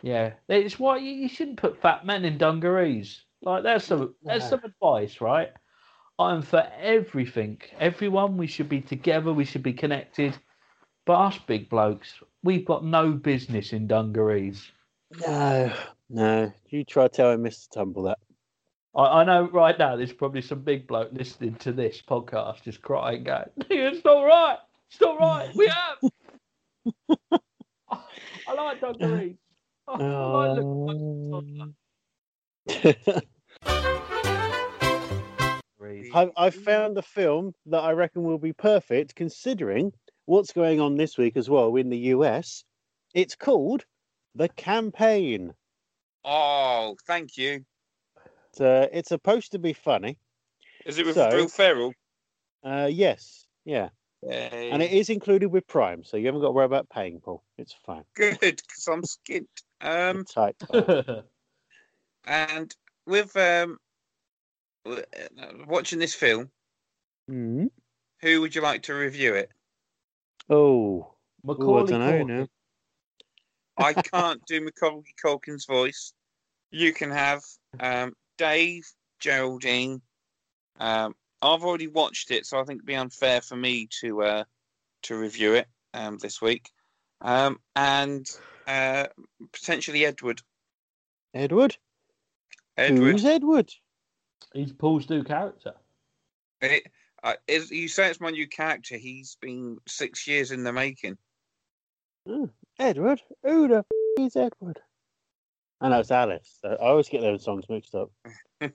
[0.01, 3.23] yeah, it's why you, you shouldn't put fat men in dungarees.
[3.41, 5.49] Like there's some there's some advice, right?
[6.19, 7.59] I'm for everything.
[7.79, 9.33] Everyone, we should be together.
[9.33, 10.37] We should be connected.
[11.05, 14.71] But us big blokes, we've got no business in dungarees.
[15.19, 15.73] No,
[16.09, 16.53] no.
[16.69, 17.69] You try telling Mr.
[17.71, 18.19] Tumble that.
[18.95, 22.81] I, I know right now there's probably some big bloke listening to this podcast just
[22.81, 24.57] crying, going, "It's not right.
[24.89, 25.55] It's not right.
[25.55, 25.97] We have."
[28.47, 29.37] I like dungarees.
[29.87, 31.75] I, I like looking like
[33.05, 33.21] a.
[36.13, 39.93] I, I found a film that I reckon will be perfect considering
[40.25, 42.63] what's going on this week as well in the US.
[43.13, 43.83] It's called
[44.35, 45.53] The Campaign.
[46.23, 47.65] Oh, thank you.
[48.51, 50.17] It's, uh, it's supposed to be funny.
[50.85, 51.93] Is it with So- Will Ferrell?
[52.63, 53.89] Uh, yes, yeah.
[54.23, 57.43] And it is included with Prime, so you haven't got to worry about paying, Paul.
[57.57, 58.03] It's fine.
[58.13, 59.47] good because I'm skint.
[59.79, 60.55] Um, Tight.
[62.25, 62.75] and
[63.07, 63.79] with um,
[64.85, 65.01] uh,
[65.67, 66.51] watching this film,
[67.29, 67.69] mm
[68.21, 69.49] who would you like to review it?
[70.47, 71.15] Oh,
[71.49, 72.27] Ooh, I don't know Culkin.
[72.27, 72.47] now.
[73.77, 76.13] I can't do Macaulay Culkin's voice.
[76.69, 77.41] You can have
[77.79, 80.01] um, Dave, Geraldine.
[80.79, 81.13] Um,
[81.43, 84.43] I've already watched it, so I think it'd be unfair for me to uh,
[85.03, 86.71] to review it um, this week.
[87.21, 88.27] Um, and
[88.65, 89.05] uh,
[89.53, 90.41] potentially Edward.
[91.35, 91.77] Edward?
[92.77, 93.11] Edward.
[93.11, 93.71] Who's Edward?
[94.55, 95.75] He's Paul's new character.
[96.61, 96.87] It,
[97.23, 98.97] uh, is, you say it's my new character.
[98.97, 101.19] He's been six years in the making.
[102.79, 103.21] Edward?
[103.43, 103.85] Who the f-
[104.17, 104.79] is Edward?
[105.81, 106.59] I know it's Alice.
[106.63, 108.11] I always get those songs mixed up.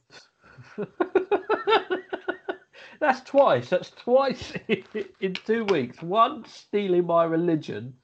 [3.01, 3.71] That's twice.
[3.71, 4.53] That's twice
[5.21, 6.03] in two weeks.
[6.03, 7.95] One stealing my religion,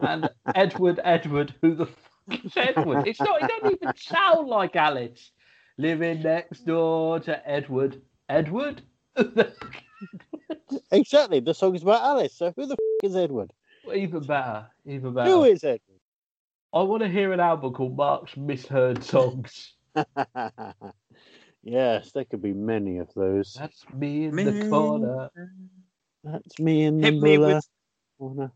[0.00, 3.06] and Edward, Edward, who the fuck is Edward?
[3.06, 3.42] It's not.
[3.42, 5.30] It doesn't even sound like Alice.
[5.78, 8.02] Living next door to Edward.
[8.28, 8.82] Edward.
[10.92, 11.40] Exactly.
[11.40, 12.36] The song is about Alice.
[12.36, 13.52] So who the f- is Edward?
[13.94, 14.66] even better.
[14.84, 15.30] Even better.
[15.30, 15.89] Who is Edward?
[16.72, 19.74] I want to hear an album called Mark's Misheard Songs.
[21.64, 23.54] yes, there could be many of those.
[23.58, 24.44] That's me in Me.
[24.44, 25.30] the corner.
[26.22, 27.66] That's me in the me with
[28.18, 28.52] corner.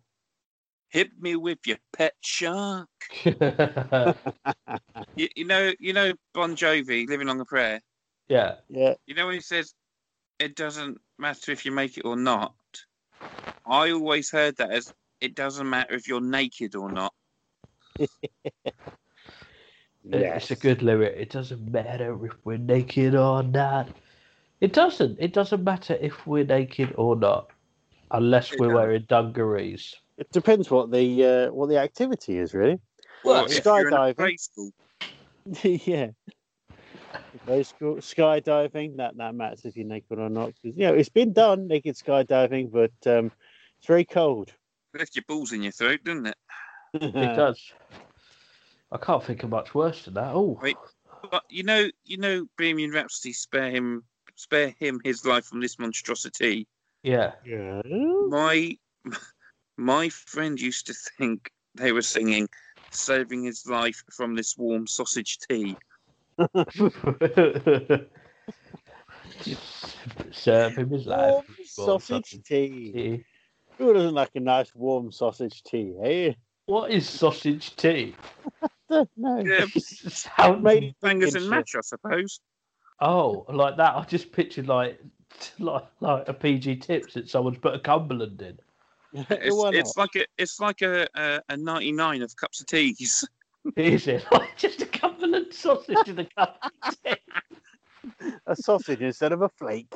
[0.90, 2.88] hit me with your pet shark.
[5.16, 7.80] You, you know, you know Bon Jovi, "Living on a Prayer."
[8.28, 8.56] yeah.
[8.68, 8.94] Yeah.
[9.06, 9.74] You know when he says,
[10.38, 12.54] "It doesn't matter if you make it or not."
[13.66, 17.12] I always heard that as, "It doesn't matter if you're naked or not."
[20.12, 21.14] It's a good lyric.
[21.16, 23.88] It doesn't matter if we're naked or not.
[24.60, 25.18] It doesn't.
[25.18, 27.50] It doesn't matter if we're naked or not,
[28.10, 28.74] unless we're doesn't.
[28.74, 29.94] wearing dungarees.
[30.18, 32.78] It depends what the uh, what the activity is, really.
[33.24, 34.36] Well, Or if you're in a skydiving.
[35.86, 36.10] yeah.
[37.46, 40.52] Those school, skydiving, that, that matters if you're naked or not.
[40.62, 43.32] 'cause, you know, it's been done, naked skydiving, but um,
[43.78, 44.52] it's very cold.
[44.96, 46.36] Left your balls in your throat, doesn't it?
[46.94, 47.60] It does.
[48.92, 50.32] I can't think of much worse than that.
[50.34, 50.76] Oh, Wait.
[51.30, 54.04] But you know, you know, Bohemian Rhapsody, spare him,
[54.36, 56.66] spare him his life from this monstrosity.
[57.02, 57.32] yeah.
[57.44, 57.80] yeah.
[58.28, 58.76] My
[59.76, 62.48] my friend used to think they were singing
[62.90, 65.76] "Saving His Life from This Warm Sausage Tea."
[70.30, 71.32] Serve him his life.
[71.32, 72.92] Warm Warm sausage tea.
[72.92, 73.24] tea.
[73.78, 76.32] Who doesn't like a nice warm sausage tea, eh?
[76.66, 78.14] What is sausage tea?
[79.16, 79.38] No.
[79.40, 81.50] Yeah, Sounds Made bangers and shit.
[81.50, 82.38] mash, I suppose.
[83.00, 83.96] Oh, like that.
[83.96, 85.00] I just pictured like
[85.58, 88.58] like like a PG tips that someone's put a Cumberland in.
[89.30, 93.26] It's, it's like a it's like a, a a ninety nine of cups of teas.
[93.76, 97.16] Is it like just a Cumberland sausage in a cup of tea?
[98.46, 99.94] a sausage instead of a flake.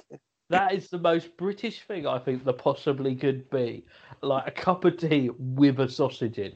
[0.50, 3.84] That is the most British thing I think there possibly could be.
[4.22, 6.52] Like a cup of tea with a sausage in.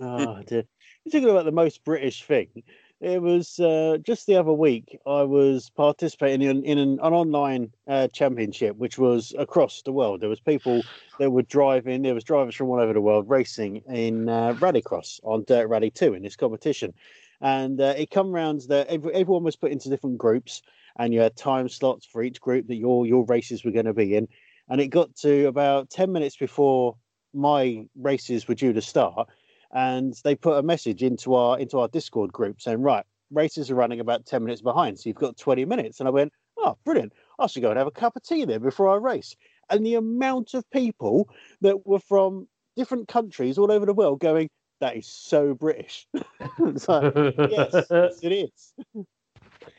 [0.00, 0.64] Oh dear.
[1.04, 2.62] You're talking about the most British thing.
[3.00, 4.98] It was uh, just the other week.
[5.06, 10.20] I was participating in, in an, an online uh, championship, which was across the world.
[10.20, 10.82] There was people
[11.20, 12.02] that were driving.
[12.02, 15.90] There was drivers from all over the world racing in uh, rallycross on Dirt Rally
[15.90, 16.92] Two in this competition,
[17.40, 20.62] and uh, it come round that every, everyone was put into different groups,
[20.98, 23.94] and you had time slots for each group that your your races were going to
[23.94, 24.28] be in.
[24.68, 26.96] And it got to about ten minutes before
[27.34, 29.28] my races were due to start
[29.72, 33.74] and they put a message into our into our Discord group saying, right, races are
[33.74, 36.00] running about 10 minutes behind, so you've got 20 minutes.
[36.00, 37.12] And I went, oh, brilliant.
[37.38, 39.34] I should go and have a cup of tea there before I race.
[39.70, 41.28] And the amount of people
[41.60, 44.48] that were from different countries all over the world going,
[44.80, 46.06] that is so British.
[46.60, 48.72] it's like, yes, yes, it is.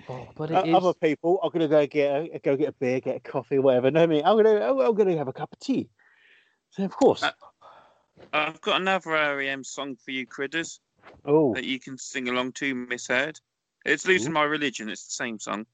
[0.10, 0.76] Oh, but Uh, it is.
[0.76, 3.60] Other people are going to go get a, go get a beer, get a coffee,
[3.60, 3.91] whatever.
[3.91, 5.89] No, me, I'm going to I'm going to have a cup of tea.
[6.72, 7.24] So of course.
[7.24, 7.32] Uh,
[8.34, 10.82] I've got another REM song for you, critters,
[11.26, 13.39] oh, that you can sing along to, misheard.
[13.86, 14.89] It's Losing My Religion.
[14.89, 15.66] It's the same song.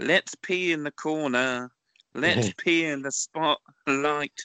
[0.00, 1.70] Let's pee in the corner.
[2.14, 4.40] Let's pee in the spotlight.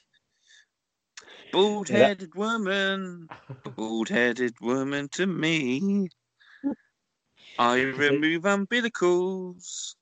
[1.51, 3.27] Bald headed woman.
[3.75, 6.09] Bald headed woman to me.
[7.57, 9.95] I remove umbilicals.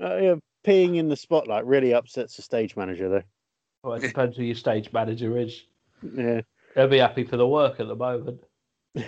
[0.00, 0.34] uh, yeah,
[0.64, 3.22] peeing in the spotlight really upsets the stage manager, though.
[3.82, 5.64] Well, it depends who your stage manager is.
[6.02, 6.42] Yeah.
[6.74, 8.40] They'll be happy for the work at the moment.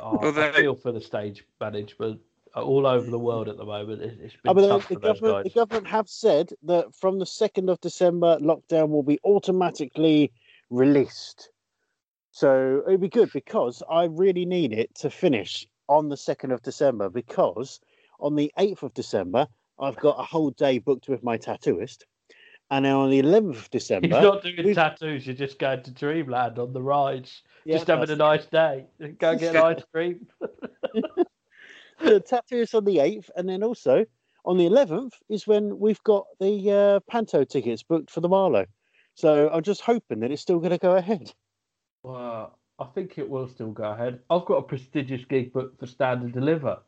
[0.00, 2.20] Oh, Well, I they- feel for the stage management
[2.54, 4.00] all over the world at the moment.
[4.00, 6.50] It, it's been Oh, but tough the, for the those government, the government have said
[6.62, 10.30] that from the second of December, lockdown will be automatically
[10.70, 11.50] released.
[12.30, 16.62] So it'd be good because I really need it to finish on the second of
[16.62, 17.80] December because
[18.20, 19.46] on the eighth of December
[19.80, 22.04] I've got a whole day booked with my tattooist,
[22.70, 25.26] and then on the eleventh of December He's December, not doing tattoos.
[25.26, 28.86] You're just going to Dreamland on the rides, Yeah, just having a nice day.
[29.18, 30.26] Go get an ice cream.
[32.00, 34.04] the tattooist on the eighth, and then also
[34.44, 38.66] on the eleventh is when we've got the uh, Panto tickets booked for the Marlowe.
[39.14, 41.32] So I'm just hoping that it's still going to go ahead.
[42.04, 44.20] Well, I think it will still go ahead.
[44.30, 46.78] I've got a prestigious gig booked for Stand and Deliver.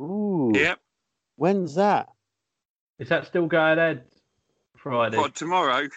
[0.00, 0.52] Ooh.
[0.54, 0.80] Yep.
[1.36, 2.08] When's that?
[2.98, 4.04] Is that still going ahead?
[4.76, 5.18] Friday.
[5.18, 5.88] What, tomorrow?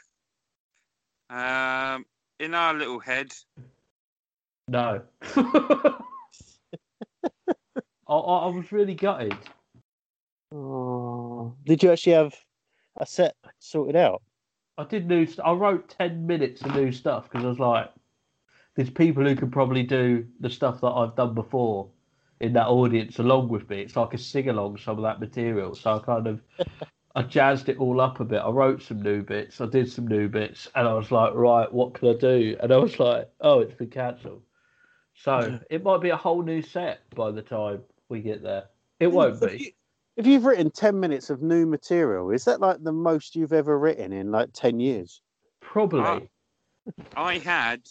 [1.30, 2.06] Um,
[2.40, 3.34] in our little head,
[4.68, 5.02] No.
[5.36, 5.94] I,
[8.08, 9.36] I, I was really gutted.
[10.54, 11.56] Oh.
[11.66, 12.36] Did you actually have
[12.98, 14.22] a set sorted out?
[14.78, 15.26] I did new.
[15.26, 17.90] st- I wrote ten minutes of new stuff because I was like,
[18.76, 21.88] "There's people who can probably do the stuff that I've done before
[22.42, 25.76] in that audience along with me." It's like a sing along some of that material.
[25.76, 26.42] So I kind of,
[27.16, 28.40] I jazzed it all up a bit.
[28.40, 29.62] I wrote some new bits.
[29.62, 32.74] I did some new bits, and I was like, "Right, what can I do?" And
[32.74, 34.42] I was like, "Oh, it's been cancelled.
[35.18, 38.66] So it might be a whole new set by the time we get there.
[39.00, 39.64] It won't If be.
[39.64, 39.72] you-
[40.18, 43.78] If you've written 10 minutes of new material, is that like the most you've ever
[43.80, 45.22] written in like 10 years?
[45.62, 46.30] Probably.
[47.18, 47.82] I had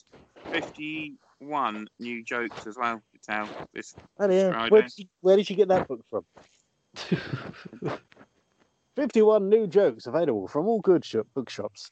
[0.55, 4.68] 51 new jokes as well to tell this Oh, yeah.
[4.68, 6.24] Where, did you, where did you get that book from?
[8.96, 11.90] 51 new jokes available from all good shop, bookshops.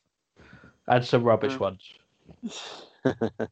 [0.86, 1.60] and some rubbish Mm.
[1.60, 1.82] ones.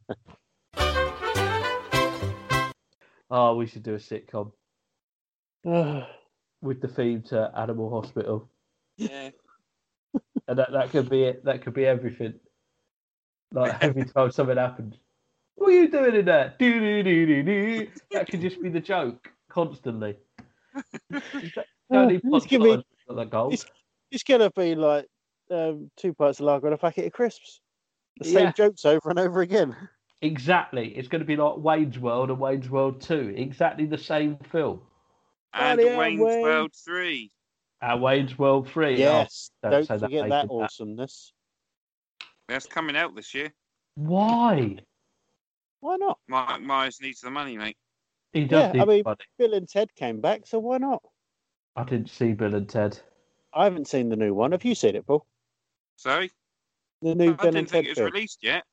[3.33, 4.51] Oh, we should do a sitcom
[6.61, 8.49] with the theme to Animal Hospital,
[8.97, 9.29] Yeah.
[10.49, 11.45] and that, that could be it.
[11.45, 12.33] That could be everything.
[13.53, 14.95] Like every time something happens,
[15.55, 16.53] what are you doing in there?
[16.57, 17.87] Do do do do do.
[18.11, 20.17] That could just be the joke constantly.
[21.11, 21.21] You
[21.91, 23.53] don't need Just give me- punchlines for that goal.
[23.53, 23.69] It's-
[24.11, 25.07] it's going to be like
[25.49, 27.61] um, two pints of lager and a packet of crisps.
[28.19, 28.51] The same Yeah.
[28.51, 29.75] jokes over and over again.
[30.21, 30.89] Exactly.
[30.97, 33.33] It's going to be like Wayne's World and Wayne's World Two.
[33.35, 34.81] Exactly the same film.
[35.53, 36.41] And Wayne's Wayne.
[36.41, 37.31] World 3.
[37.81, 38.93] And Wayne's World Three.
[38.95, 41.33] Oh, Yes, don't don't say forget that that- awesomeness.
[42.51, 43.53] That's coming out this year.
[43.95, 44.75] Why?
[45.79, 46.19] Why not?
[46.27, 47.77] Mike Myers needs the money, mate.
[48.33, 49.17] He does Yeah, I mean- money.
[49.39, 51.01] Bill and Ted came back, so why not?
[51.77, 52.99] I didn't see Bill and Ted.
[53.53, 54.51] I haven't seen the new one.
[54.51, 55.25] Have you seen it, Paul?
[55.95, 56.29] Sorry?
[57.01, 58.11] The new I Bill and didn't Ted think it was film.
[58.11, 58.65] released yet.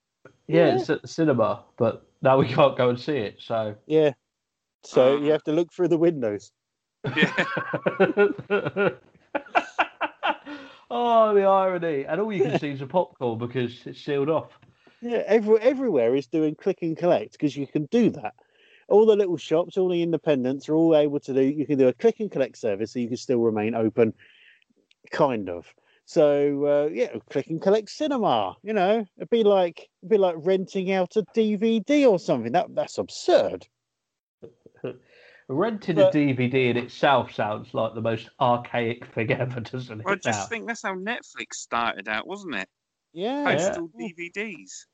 [0.49, 0.76] Yeah, Yeah.
[0.79, 3.37] it's at the cinema, but now we can't go and see it.
[3.41, 4.12] So Yeah.
[4.83, 6.51] So Um, you have to look through the windows.
[7.16, 7.33] Yeah.
[10.91, 12.05] oh, the irony!
[12.05, 14.59] And all you can see is a popcorn because it's sealed off.
[15.01, 18.34] Yeah, every, everywhere is doing click and collect because you can do that.
[18.89, 21.43] All the little shops, all the independents are all able to do.
[21.43, 24.14] You can do a click and collect service, so you can still remain open,
[25.11, 25.72] kind of.
[26.07, 28.57] So uh, yeah, click and collect cinema.
[28.62, 32.53] You know, it'd be like it'd be like renting out a DVD or something.
[32.53, 33.66] That that's absurd.
[35.49, 40.07] Renting But- a DVD in itself sounds like the most archaic thing ever, doesn't it?
[40.07, 40.45] I just now?
[40.47, 42.69] think that's how Netflix started out, wasn't it?
[43.15, 43.57] Yeah, Yeah.
[43.57, 44.85] Postal DVDs.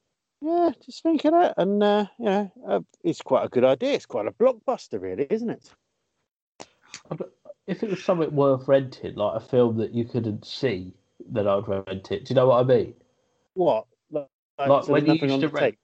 [0.40, 0.70] yeah.
[0.84, 3.94] Just think of that, and uh, you know, uh, it's quite a good idea.
[3.94, 5.70] It's quite a blockbuster, really, isn't it?
[7.66, 10.94] if it was something worth renting, like a film that you couldn't see,
[11.28, 12.24] then I'd rent it.
[12.26, 12.94] Do you know what I mean?
[13.54, 13.86] What?
[14.10, 14.28] Like,
[14.58, 15.78] Like when you used to rent- tape?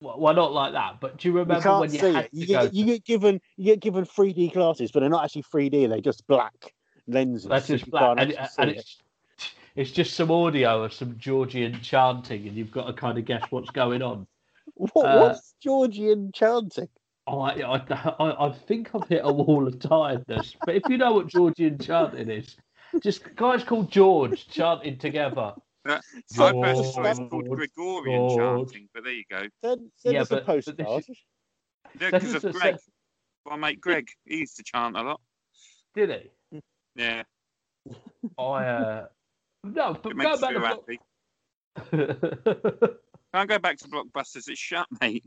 [0.00, 2.46] Well, not like that, but do you You remember can't when you see had You
[2.46, 5.88] get, you get given you get given 3D glasses, but they're not actually 3D.
[5.88, 6.74] They're just black
[7.08, 7.48] lenses.
[7.48, 8.98] That's just you black, and, and it's
[9.74, 13.44] it's just some audio of some Georgian chanting, and you've got to kind of guess
[13.50, 14.26] what's going on.
[14.74, 16.88] What, uh, what's Georgian chanting?
[17.26, 17.76] Oh, I, I,
[18.20, 21.78] I, I think I've hit a wall of tiredness, but if you know what Georgian
[21.78, 22.56] chanting is,
[23.02, 25.54] just guys called George chanting together.
[25.86, 28.36] I Send George, us personally it's called Gregorian George.
[28.72, 29.42] chanting, but there you go.
[29.62, 31.04] Send, send Yeah, us a but- but this postcard.
[32.00, 32.74] Yeah, because of the Greg.
[32.76, 32.92] se-
[33.46, 35.20] My mate Greg, he used to chant a lot.
[35.94, 36.60] Did he?
[36.94, 37.22] Yeah,
[38.38, 39.06] I uh,
[39.64, 41.00] no, but it go back to happy.
[41.90, 42.90] Block-
[43.34, 44.48] Can't go back to Blockbusters.
[44.48, 45.24] It's shut, mate.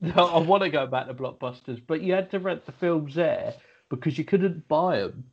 [0.00, 3.14] No, I want to go back to Blockbusters, but you had to rent the films
[3.14, 3.54] there
[3.90, 5.24] because you couldn't buy them,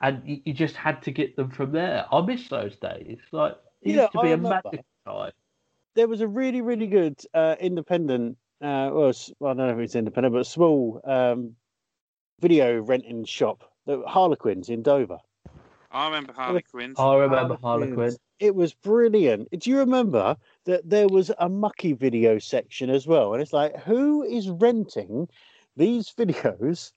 [0.00, 2.06] and you, you just had to get them from there.
[2.12, 3.18] I miss those days.
[3.32, 4.72] Like it Yeah, used to I be a remember.
[4.72, 5.32] magic time.
[5.94, 9.78] There was a really, really good uh, independent, uh, well, well, I don't know if
[9.78, 11.56] it's independent, but a small um,
[12.40, 15.18] video renting shop, the Harlequins in Dover.
[15.90, 17.06] I remember Harlequins.
[17.06, 17.62] I remember Harlequin.
[17.62, 18.18] Harlequins.
[18.38, 19.48] It was brilliant.
[19.58, 23.32] Do you remember that there was a mucky video section as well?
[23.32, 25.28] And it's like, who is renting
[25.76, 26.92] these videos,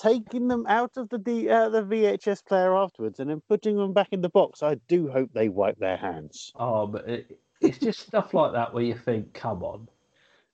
[0.00, 3.92] taking them out of the D, out the VHS player afterwards, and then putting them
[3.92, 4.62] back in the box?
[4.62, 6.52] I do hope they wipe their hands.
[6.56, 9.88] Oh, but it, it's just stuff like that where you think, come on.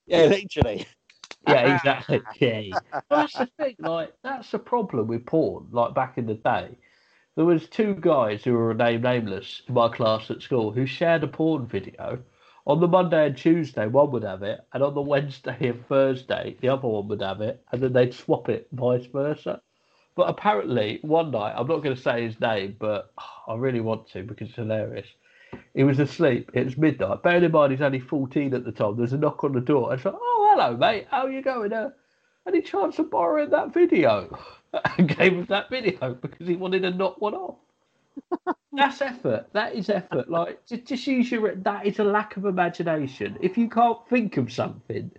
[0.07, 0.85] Yeah, literally.
[1.47, 2.21] Yeah, exactly.
[2.39, 2.79] Yeah.
[3.07, 3.75] That's the thing.
[3.77, 5.67] Like, that's the problem with porn.
[5.69, 6.75] Like back in the day,
[7.35, 11.23] there was two guys who were named nameless in my class at school who shared
[11.23, 12.17] a porn video.
[12.67, 16.57] On the Monday and Tuesday, one would have it, and on the Wednesday and Thursday,
[16.61, 19.61] the other one would have it, and then they'd swap it, vice versa.
[20.15, 23.11] But apparently, one night, I'm not going to say his name, but
[23.47, 25.07] I really want to because it's hilarious.
[25.75, 26.51] He was asleep.
[26.53, 27.21] It was midnight.
[27.21, 28.97] Bearing in mind he's only 14 at the time.
[28.97, 29.93] There's a knock on the door.
[29.93, 31.07] It's like, oh, hello, mate.
[31.11, 31.71] How you going?
[31.71, 31.91] Uh,
[32.47, 34.37] any chance of borrowing that video?
[34.97, 37.55] And gave him that video because he wanted to knock one off.
[38.75, 39.47] That's effort.
[39.53, 40.29] That is effort.
[40.29, 41.55] Like, just, just use your.
[41.55, 43.37] That is a lack of imagination.
[43.41, 45.11] If you can't think of something,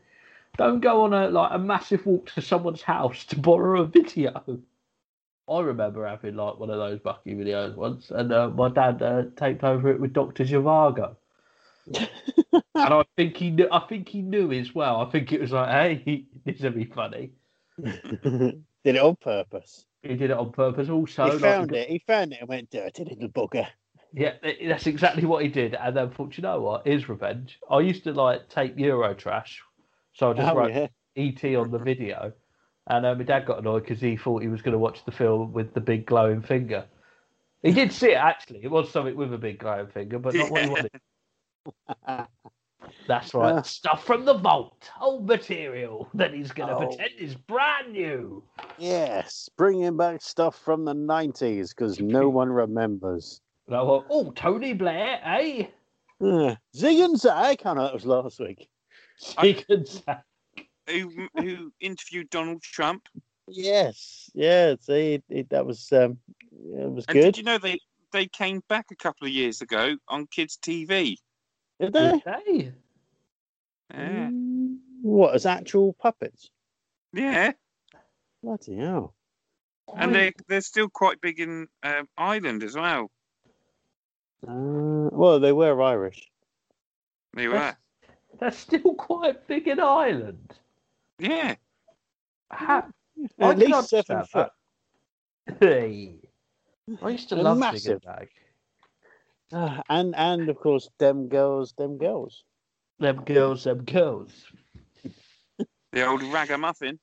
[0.56, 4.60] don't go on a like a massive walk to someone's house to borrow a video.
[5.48, 9.24] I remember having like one of those Bucky videos once, and uh, my dad uh,
[9.36, 11.16] taped over it with Doctor Zhivago.
[11.94, 13.68] and I think he knew.
[13.70, 15.00] I think he knew as well.
[15.00, 17.30] I think it was like, hey, this will be funny.
[17.82, 19.85] Did it on purpose.
[20.08, 20.88] He did it on purpose.
[20.88, 21.88] Also, he like, found it.
[21.88, 23.66] He found it and went, dirty little bugger.
[24.12, 24.34] Yeah,
[24.66, 25.74] that's exactly what he did.
[25.74, 26.86] And then thought, you know what?
[26.86, 27.58] Here's revenge.
[27.68, 29.56] I used to like take Eurotrash,
[30.14, 30.86] so I just Oh, wrote yeah.
[31.16, 32.32] ET on the video.
[32.86, 35.12] And uh, my dad got annoyed because he thought he was going to watch the
[35.12, 36.86] film with the big glowing finger.
[37.62, 38.62] He did see it actually.
[38.62, 40.90] It was something with a big glowing finger, but not what he wanted.
[43.06, 43.64] That's right.
[43.64, 46.86] Stuff from the vault, old material that he's going to Oh.
[46.86, 48.42] pretend is brand new.
[48.78, 53.40] Yes, bringing back stuff from the 90s because no one remembers.
[53.66, 55.66] And I oh, Tony Blair, eh?
[56.20, 57.62] Uh, Zig and Zag.
[57.64, 58.68] I know that was last week.
[59.40, 60.16] He could say.
[60.88, 63.08] Who who interviewed Donald Trump?
[63.48, 64.74] Yes, yeah.
[64.80, 66.18] See, it, that was um,
[66.52, 67.22] it was And good.
[67.22, 67.78] did you know they
[68.12, 71.16] they came back a couple of years ago on kids' TV?
[71.80, 72.22] Did they?
[72.24, 72.72] Hey.
[73.92, 76.50] Yeah, Mm, What as actual puppets?
[77.12, 77.52] yeah.
[78.42, 79.14] Bloody hell!
[79.96, 83.10] And they they're still quite big in um, Ireland as well.
[84.46, 86.30] Uh, well, they were Irish.
[87.34, 87.54] They were.
[87.54, 87.76] That's-
[88.38, 90.54] They're still quite big in Ireland.
[91.18, 91.54] Yeah.
[92.50, 92.84] How,
[93.40, 94.50] I At least seven foot.
[95.46, 95.56] that.
[95.60, 96.16] Hey.
[97.02, 97.80] I used to They're love massive.
[97.80, 98.28] Zig Bag.
[99.52, 102.44] Ah, and and of course, them girls, them girls.
[102.98, 104.46] Them girls, them girls.
[105.92, 106.98] The old ragamuffin.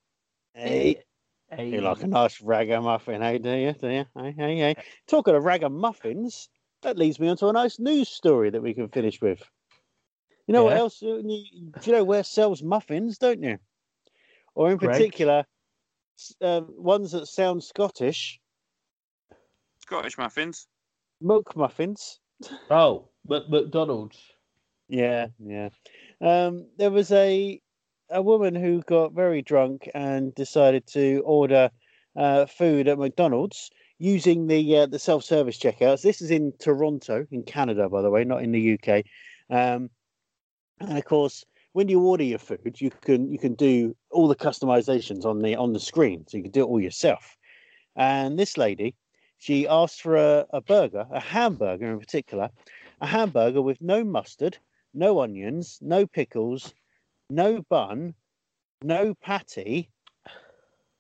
[0.54, 1.04] Hey,
[1.50, 1.70] Hey.
[1.70, 3.38] you like a nice ragamuffin, hey?
[3.38, 3.74] Do you?
[3.74, 4.06] Do you?
[4.16, 4.76] Hey, hey, hey.
[5.08, 6.50] Talking of ragamuffins,
[6.82, 9.42] that leads me onto a nice news story that we can finish with.
[10.48, 11.02] You know what else?
[11.02, 13.18] You, you- do you know where sells muffins?
[13.18, 13.58] Don't you?
[14.56, 15.46] Or in particular,
[16.20, 18.40] s- um, ones that sound Scottish.
[19.80, 20.68] Scottish muffins.
[21.22, 22.20] milk muffins.
[22.70, 24.20] Oh, Mc- McDonald's.
[24.88, 25.70] Yeah, yeah.
[26.22, 27.62] Um, there was a
[28.10, 31.72] a woman who got very drunk and decided to order
[32.16, 36.02] uh, food at McDonald's using the uh, the self service checkouts.
[36.02, 39.04] This is in Toronto, in Canada, by the way, not in the UK.
[39.50, 39.90] Um,
[40.80, 44.36] and of course, when you order your food, you can you can do all the
[44.36, 47.38] customizations on the on the screen, so you can do it all yourself.
[47.96, 48.96] And this lady,
[49.44, 52.50] she asked for a, a burger, a hamburger in particular,
[53.02, 54.58] a hamburger with no mustard,
[54.94, 56.74] no onions, no pickles,
[57.30, 58.14] no bun,
[58.82, 59.90] no patty,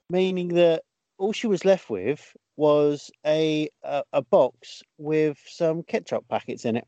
[0.09, 0.83] meaning that
[1.17, 6.75] all she was left with was a a, a box with some ketchup packets in
[6.75, 6.87] it.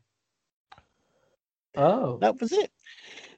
[1.74, 2.70] Oh, That was it.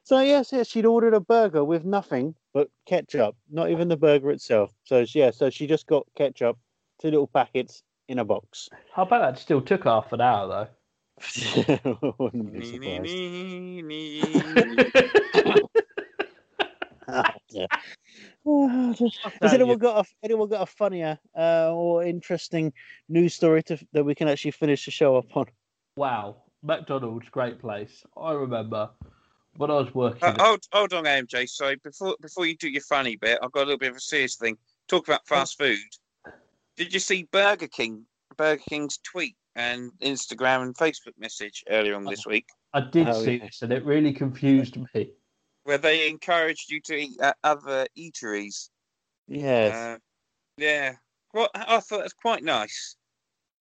[0.03, 4.29] So yes, yes, she'd ordered a burger with nothing but ketchup, not even the burger
[4.31, 4.73] itself.
[4.83, 6.57] So yeah, so she just got ketchup,
[6.99, 8.67] two little packets in a box.
[8.97, 10.67] I bet that still took half an hour though.
[12.17, 13.15] Wouldn't be surprised.
[17.11, 17.65] Oh.
[18.45, 18.95] Oh.
[19.41, 22.71] Has anyone got a anyone got a funnier uh, or interesting
[23.07, 25.45] news story to, that we can actually finish the show up on?
[25.95, 28.03] Wow, McDonald's, great place.
[28.17, 28.89] I remember
[29.57, 30.23] when I was working.
[30.23, 31.49] Uh, hold, hold on, AMJ.
[31.49, 34.01] Sorry, before before you do your funny bit, I've got a little bit of a
[34.01, 34.57] serious thing.
[34.87, 35.77] Talk about fast food.
[36.79, 38.05] Did you see Burger King?
[38.37, 43.21] Burger King's tweet and Instagram and Facebook message earlier on this week, I did Oh,
[43.21, 43.45] see yeah.
[43.45, 45.11] this, and it really confused me.
[45.63, 48.69] where they encouraged you to eat at other eateries.
[49.27, 49.75] Yes.
[49.75, 49.97] Uh,
[50.57, 50.93] yeah.
[51.33, 52.95] Well, I thought it was quite nice.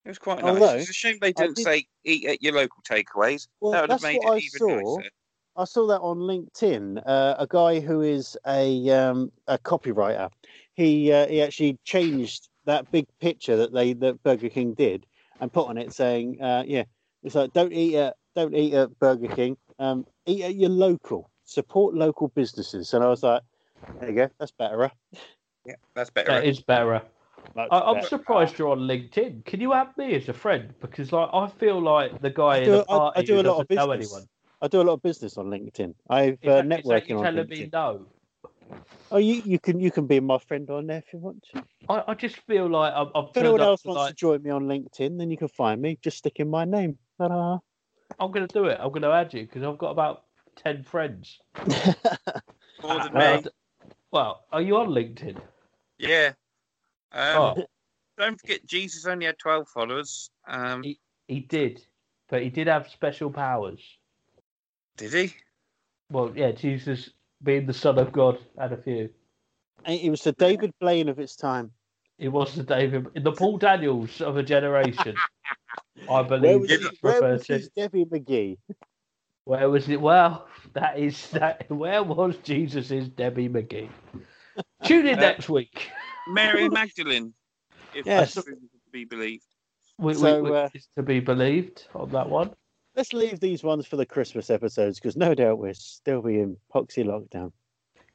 [0.04, 0.82] It was quite Although, nice.
[0.82, 3.48] It's a shame they didn't did- say eat at your local takeaways.
[3.60, 4.96] well, that would have that's made what it I even saw.
[4.98, 5.10] nicer.
[5.56, 7.02] I saw that on LinkedIn.
[7.04, 10.30] Uh, a guy who is a um, a copywriter.
[10.74, 15.06] He uh, he actually changed that big picture that they that Burger King did
[15.40, 16.84] and put on it saying, uh, "Yeah,
[17.22, 19.56] it's like don't eat at don't eat at Burger King.
[19.78, 21.30] Um, eat at your local.
[21.44, 23.42] Support local businesses." And I was like,
[23.98, 24.28] "There you go.
[24.38, 24.90] That's better."
[25.64, 26.30] Yeah, that's better.
[26.30, 27.02] That is better.
[27.54, 28.08] Much I, I'm better.
[28.08, 29.44] surprised you're on LinkedIn.
[29.46, 30.74] Can you add me as a friend?
[30.80, 33.42] Because like I feel like the guy I in do, the I, I do a
[33.42, 34.12] lot of doesn't know business.
[34.12, 34.28] anyone.
[34.60, 35.94] I do a lot of business on LinkedIn.
[36.10, 37.58] I've Is uh, that, is that networking you on telling LinkedIn.
[37.60, 38.06] me no?
[39.10, 41.64] Oh, you, you can you can be my friend on there if you want to.
[41.88, 44.10] I, I just feel like I'm, I'm If anyone turned up else to, wants like
[44.10, 45.98] to join me on LinkedIn, then you can find me.
[46.02, 46.98] Just stick in my name.
[47.18, 47.58] Ta-da.
[48.20, 48.78] I'm going to do it.
[48.80, 50.24] I'm going to add you because I've got about
[50.56, 51.38] ten friends.
[52.82, 53.42] More than Well, me.
[53.42, 53.50] d-
[54.10, 55.40] well, are you on LinkedIn?
[55.98, 56.32] Yeah.
[57.12, 57.66] Um, Oh,
[58.18, 60.30] Don't forget, Jesus only had 12 followers.
[60.46, 61.86] Um, He- he did,
[62.28, 63.80] but he did have special powers.
[64.96, 65.34] did he?
[66.10, 67.10] Well, yeah, Jesus
[67.42, 69.10] being the Son of God had a few.
[69.86, 71.70] it was the David Blaine of its time.
[72.18, 75.16] It was the David, the Paul Daniels of a generation.
[76.10, 78.58] I Where believe was, Yeah, his, it's where was his Debbie McGee?
[79.44, 80.00] Where was it?
[80.00, 81.70] Well, that is that.
[81.70, 83.88] Where was Jesus's Debbie McGee?
[84.84, 85.90] Tune in Uh, next week.
[86.28, 87.32] Mary Magdalene,
[87.94, 88.34] if Yes.
[88.34, 88.56] that's to
[88.92, 89.44] be believed.
[89.98, 92.50] We, So, we, we, uh, is to be believed on that one.
[92.98, 96.56] Let's leave these ones for the Christmas episodes because no doubt we'll still be in
[96.74, 97.52] poxy lockdown.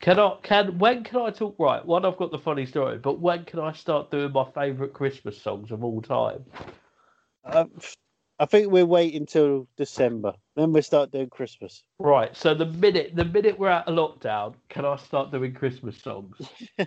[0.01, 0.35] Can I?
[0.43, 1.55] Can when can I talk?
[1.57, 4.91] Right, one I've got the funny story, but when can I start doing my favourite
[4.91, 6.43] Christmas songs of all time?
[7.45, 7.63] Uh,
[8.39, 10.33] I think we're waiting till December.
[10.57, 11.81] Then we'll start doing Christmas.
[11.97, 12.35] Right.
[12.35, 16.35] So the minute the minute we're out of lockdown, can I start doing Christmas songs,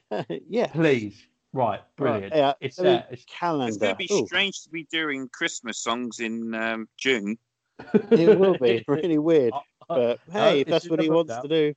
[0.50, 0.66] yeah.
[0.66, 1.26] please?
[1.54, 1.80] Right.
[1.96, 2.34] Brilliant.
[2.34, 2.52] Right, yeah.
[2.60, 3.06] It's I mean, there.
[3.10, 7.38] It's, It's going to be Ooh, strange to be doing Christmas songs in um, June.
[8.10, 9.52] it will be really weird.
[9.88, 11.74] But uh, hey, if that's what he wants to do.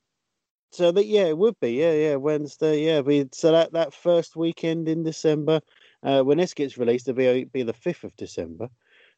[0.72, 3.00] So that yeah, it would be yeah yeah Wednesday yeah.
[3.02, 5.62] We so that that first weekend in December,
[6.04, 8.70] uh, when this gets released, it'll be be the fifth of December.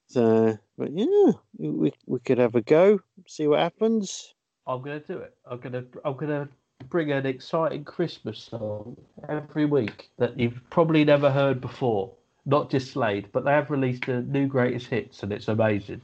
[0.08, 4.34] So but yeah, we we could have a go, see what happens.
[4.66, 5.36] I'm gonna do it.
[5.46, 6.48] I'm gonna I'm gonna
[6.90, 8.96] bring an exciting Christmas song
[9.30, 12.12] every week that you've probably never heard before.
[12.46, 16.02] Not just Slade, but they have released a new greatest hits, and it's amazing.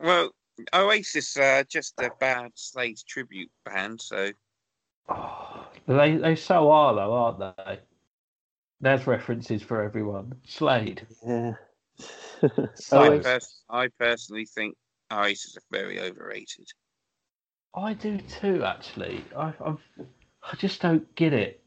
[0.00, 0.30] Well,
[0.74, 4.30] Oasis are just a bad Slade tribute band, so
[5.08, 7.78] Oh, they they so are though, aren't they?
[8.80, 10.34] There's references for everyone.
[10.44, 11.06] Slade.
[11.26, 11.54] Yeah.
[12.92, 14.76] I, pers- I personally think
[15.10, 16.68] Oasis are very overrated.
[17.74, 19.24] I do too, actually.
[19.36, 19.82] I I've,
[20.42, 21.62] I just don't get it.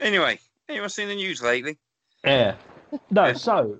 [0.00, 0.38] Anyway,
[0.68, 1.78] anyone seen the news lately?
[2.24, 2.54] Yeah.
[3.10, 3.78] No, so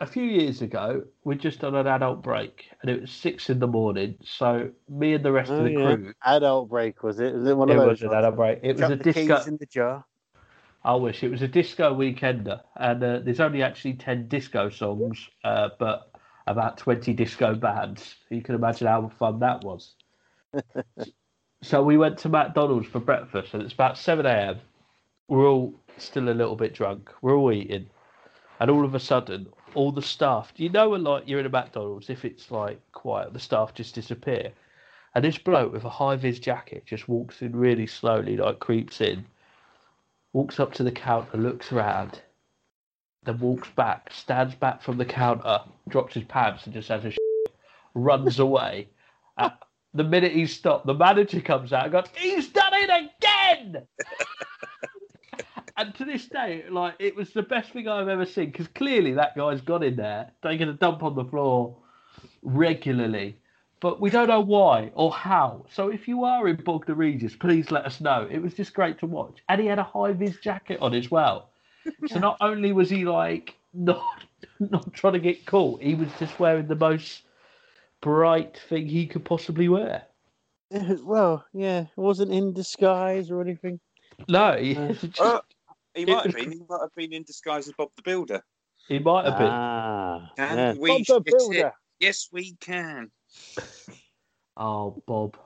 [0.00, 3.58] a few years ago, we'd just done an adult break and it was six in
[3.58, 4.16] the morning.
[4.22, 5.96] So me and the rest Oh, of the yeah.
[5.96, 7.34] crew, Adult break was it?
[7.34, 8.10] Was it one it of was those?
[8.10, 8.58] an adult break.
[8.62, 9.42] It was a disco.
[9.46, 10.04] in the jar.
[10.84, 15.28] I wish it was a disco weekender, and uh, there's only actually ten disco songs,
[15.42, 16.12] uh, but
[16.46, 18.14] about twenty disco bands.
[18.30, 19.94] You can imagine how fun that was.
[21.62, 24.60] so we went to McDonald's for breakfast, and it's about seven a.m.
[25.28, 27.10] We're all still a little bit drunk.
[27.20, 27.90] We're all eating,
[28.60, 30.52] and all of a sudden, all the staff.
[30.56, 34.50] You know like you're in a McDonald's, if it's like quiet, the staff just disappear,
[35.14, 39.00] and this bloke with a high vis jacket just walks in really slowly, like creeps
[39.00, 39.24] in
[40.36, 42.20] walks up to the counter, looks around,
[43.24, 47.12] then walks back, stands back from the counter, drops his pants, and just has a
[47.94, 48.86] runs away.
[49.94, 53.86] The minute he's stopped, the manager comes out and goes, "He's done it again!"
[55.76, 59.12] and to this day, like it was the best thing I've ever seen because clearly
[59.14, 61.76] that guy's got in there, taking a dump on the floor
[62.42, 63.36] regularly
[63.80, 65.64] but we don't know why or how.
[65.70, 68.26] So if you are in Bognor Regis, please let us know.
[68.30, 71.10] It was just great to watch, and he had a high vis jacket on as
[71.10, 71.50] well.
[72.06, 74.02] So not only was he like not
[74.60, 77.22] not trying to get caught, he was just wearing the most
[78.00, 80.02] bright thing he could possibly wear.
[80.70, 83.78] Well, yeah, it wasn't in disguise or anything.
[84.26, 85.20] No, Uh, just-
[85.96, 86.52] he might have been.
[86.52, 88.42] He might have been in disguise as Bob the Builder.
[88.88, 89.48] he might have been.
[89.48, 90.74] Ah, Can yeah.
[90.74, 91.66] we Bob the Builder.
[91.68, 91.72] it?
[92.00, 93.10] Yes, we can.
[94.58, 95.36] Oh, Bob,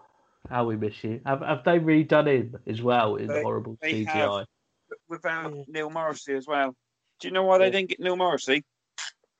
[0.49, 1.21] how we miss you.
[1.27, 4.45] Have have they redone him as well in They- horrible they CGI?
[4.89, 5.63] But without Yeah.
[5.67, 6.77] Neil Morrissey as well.
[7.19, 7.71] Do you know why they Yeah.
[7.71, 8.63] didn't get Neil Morrissey?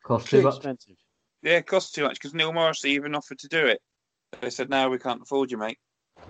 [0.05, 0.57] Cost Too too much.
[0.57, 0.97] expensive.
[1.43, 3.81] Yeah, it cost too much because Neil Morrissey even offered to do it.
[4.41, 5.79] They said, "No, we can't afford you, mate."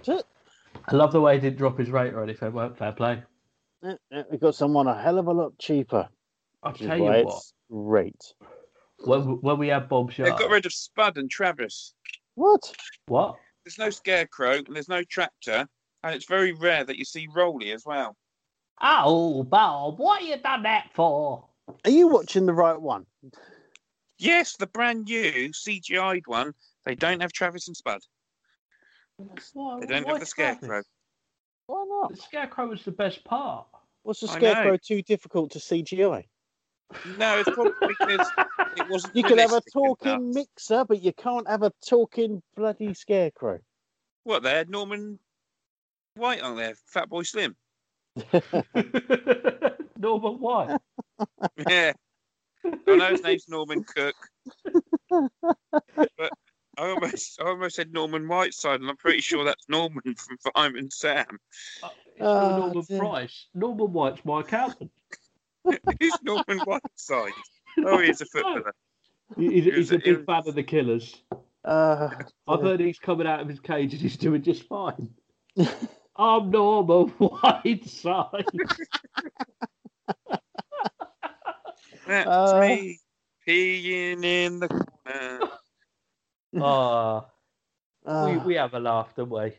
[0.06, 2.52] I love the way he didn't drop his rate or anything.
[2.52, 3.22] Weren't fair play.
[3.82, 6.08] Yeah, yeah, we got someone a hell of a lot cheaper.
[6.62, 7.20] I'll tell you what.
[7.36, 8.34] it's Great.
[9.04, 10.24] When when we had Bob Show.
[10.24, 11.94] They've got rid of Spud and Travis.
[12.34, 12.74] What?
[13.06, 13.36] what?
[13.64, 15.66] There's no scarecrow and there's no tractor,
[16.02, 18.16] and it's very rare that you see Roley as well.
[18.82, 21.46] Oh, Bob, what you done that for?
[21.84, 23.06] Are you watching the right one?
[24.18, 26.52] Yes, the brand new CGI'd one.
[26.84, 28.00] They don't have Travis and Spud.
[29.52, 30.68] Why- They don't have the scarecrow.
[30.68, 30.86] Travis?
[31.70, 32.10] Why not?
[32.10, 33.64] The scarecrow was the best part.
[34.02, 34.38] Was the I know.
[34.38, 36.24] scarecrow too difficult to CGI?
[37.16, 38.28] No, it's probably because
[38.76, 39.14] it wasn't.
[39.14, 39.98] You could have a realistic enough.
[40.00, 43.60] talking mixer, but you can't have a talking bloody scarecrow.
[44.24, 44.42] What?
[44.42, 45.20] They had Norman
[46.16, 47.54] White on there, Fatboy Slim.
[49.96, 50.76] Norman White.
[51.68, 51.92] Yeah.
[52.64, 54.16] I know his name's Norman Cook.
[56.18, 56.32] but
[56.80, 60.90] I almost I almost said Norman Whiteside, and I'm pretty sure that's Norman from Fireman
[60.90, 61.26] Sam.
[61.82, 62.98] Uh, It's Oh, Norman dear.
[62.98, 63.46] Price.
[63.54, 64.90] Norman White's my accountant.
[65.64, 67.32] Who's Norman Whiteside?
[67.84, 68.72] Oh, he's a footballer.
[69.36, 71.22] He- He's, he's a a- it big was- fan of the Killers.
[71.64, 72.08] Uh,
[72.48, 75.10] I've heard he's coming out of his cage and he's doing just fine.
[76.16, 78.44] I'm Norman Whiteside.
[82.06, 82.60] That's Uh.
[82.60, 82.98] me
[83.46, 85.50] peeing in the corner.
[86.58, 87.26] Ah,
[88.04, 89.54] we, uh, we have a laugh, don't we?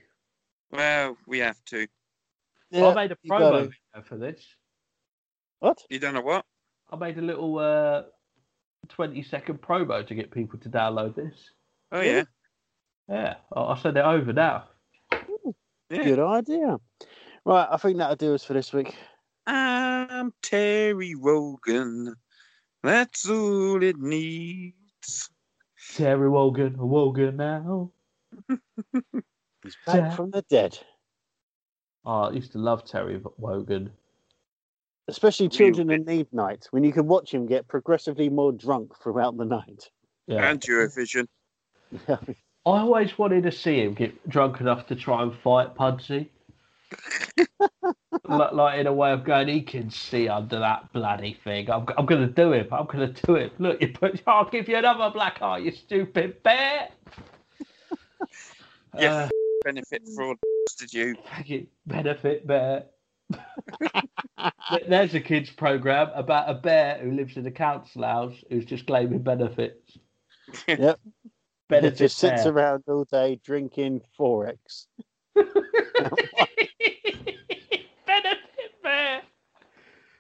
[0.72, 1.88] Well, we have to.
[2.70, 3.72] yeah, I made a promo
[4.04, 4.44] for this.
[5.60, 5.80] What?
[5.90, 6.46] You don't know what?
[6.92, 8.04] I made a little uh,
[8.90, 11.50] 20 second promo to get people to download this.
[11.92, 12.24] Oh yeah,
[13.08, 14.66] Yeah, I'll, I'll send it over now.
[15.90, 16.04] yeah.
[16.04, 16.78] Good idea.
[17.46, 18.96] Right, I think that'll do us for this week.
[19.48, 22.16] I'm Terry Wogan.
[22.84, 25.31] That's all it needs.
[25.96, 27.92] Terry Wogan, Wogan now.
[28.50, 28.58] Oh.
[29.64, 30.16] He's back Yeah.
[30.16, 30.78] from the dead.
[32.06, 33.92] Oh, I used to love Terry Wogan.
[35.08, 38.98] Especially Real Children in Need night, when you can watch him get progressively more drunk
[39.02, 39.90] throughout the night.
[40.28, 40.50] Yeah.
[40.50, 41.28] And Eurovision.
[42.08, 42.18] I
[42.66, 46.30] always wanted to see him get drunk enough to try and fight Pudsey.
[48.28, 51.70] Like, like in a way of going, he can see under that bloody thing.
[51.70, 52.68] I'm, I'm going to do him.
[52.72, 53.54] I'm going to do it.
[53.60, 56.90] Look, you put, I'll give you another black eye, you stupid bear.
[58.98, 59.14] Yeah.
[59.14, 59.30] Uh,
[59.64, 60.38] Benefit fraud.
[60.80, 61.68] Did you?
[61.86, 62.86] Benefit bear.
[64.88, 68.88] There's a kids program about a bear who lives in a council house who's just
[68.88, 69.98] claiming benefits.
[70.68, 71.00] Yep.
[71.24, 71.30] He
[71.70, 74.88] Benefit just sits around all day drinking Forex.
[78.06, 79.22] Benefit Bear.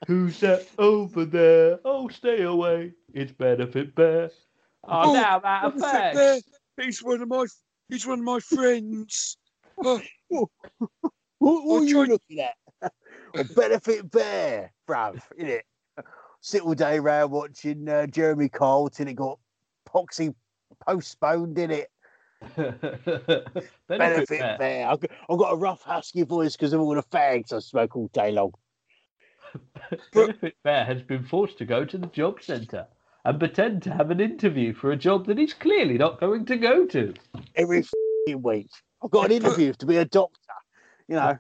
[0.08, 1.80] Who's that over there?
[1.86, 2.94] Oh, stay away.
[3.14, 4.30] It's Benefit Bear.
[4.88, 6.44] Oh, Oh, now I'm out of Benefit
[6.82, 7.46] He's one of my.
[7.90, 9.38] He's one of my friends.
[9.84, 10.48] Oh, What,
[11.40, 12.54] what I'll are you looking at?
[13.36, 15.62] a benefit bear, bruv, innit?
[16.42, 19.08] Sit all day round watching uh, Jeremy Carlton.
[19.08, 19.40] It got
[19.90, 20.36] Poxy
[20.88, 21.90] postponed, didn't it?
[22.56, 24.58] Benefit, Benefit Bear.
[24.58, 24.88] bear.
[24.88, 27.96] I've got, I've got a rough husky voice because of all the fags I smoke
[27.96, 28.54] all day long.
[30.14, 32.88] Benefit Bear has been forced to go to the job centre
[33.26, 36.58] and pretend to have an interview for a job that he's clearly not going to
[36.58, 37.14] go to.
[37.56, 38.70] Every f***ing week.
[39.04, 40.40] I've got an interview to be a doctor,
[41.08, 41.38] you know,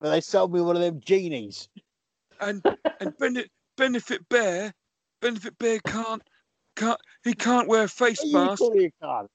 [0.00, 1.68] but they sold me one of them genies.
[2.40, 2.64] and
[3.00, 4.72] and Benefit Benefit Bear,
[5.20, 6.22] Benefit Bear can't
[6.76, 8.58] can't he can't wear a face mask.
[8.58, 9.28] call me a cunt.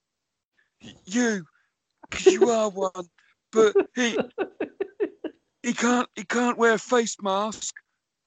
[1.06, 1.46] You,
[2.10, 3.10] because you are one,
[3.52, 4.18] but he
[5.64, 7.76] he can't he can't wear a face mask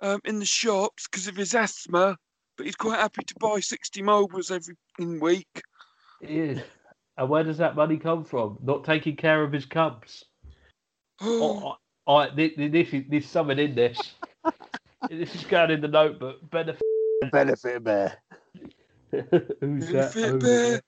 [0.00, 2.16] um, in the shops because of his asthma.
[2.56, 5.62] But he's quite happy to buy sixty mobiles every week.
[6.20, 6.60] He is.
[7.16, 8.58] And where does that money come from?
[8.62, 10.24] Not taking care of his cubs.
[11.20, 11.76] Oh,
[12.08, 14.14] Oh, I, I, this, this is there's something in this.
[15.10, 16.36] this is going in the notebook.
[16.50, 16.82] Benefit.
[17.30, 18.16] Benefit bear.
[19.60, 20.14] Who's that?
[20.14, 20.80] Benefit over Bear, there?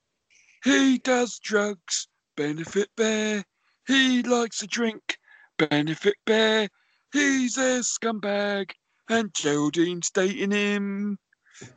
[0.64, 2.08] He does drugs.
[2.36, 3.44] Benefit Bear,
[3.86, 5.18] he likes a drink.
[5.58, 6.68] Benefit Bear,
[7.12, 8.70] he's a scumbag.
[9.08, 11.18] And Geraldine's dating him.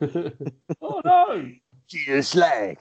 [0.80, 1.50] oh no!
[1.88, 2.78] Jesus slag.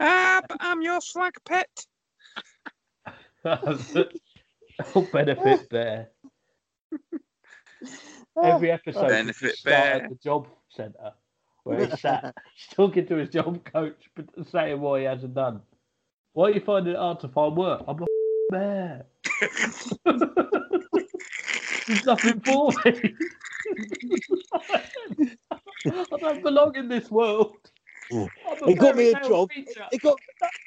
[0.00, 1.68] Ah, but I'm your slag pet.
[3.44, 6.10] oh, benefit bear.
[8.42, 10.02] Every episode, Benefit Benefit Bear.
[10.02, 11.12] at the job centre
[11.64, 15.60] where he's sat, he's talking to his job coach, but saying what he hasn't done.
[16.32, 17.82] Why are you finding it hard to find work?
[17.86, 18.06] I'm a
[18.50, 19.06] bear.
[21.86, 23.14] There's nothing for me.
[25.86, 27.56] I don't belong in this world.
[28.10, 28.26] Yeah.
[28.66, 29.50] It got me a job.
[29.50, 29.86] creature.
[29.92, 30.18] It got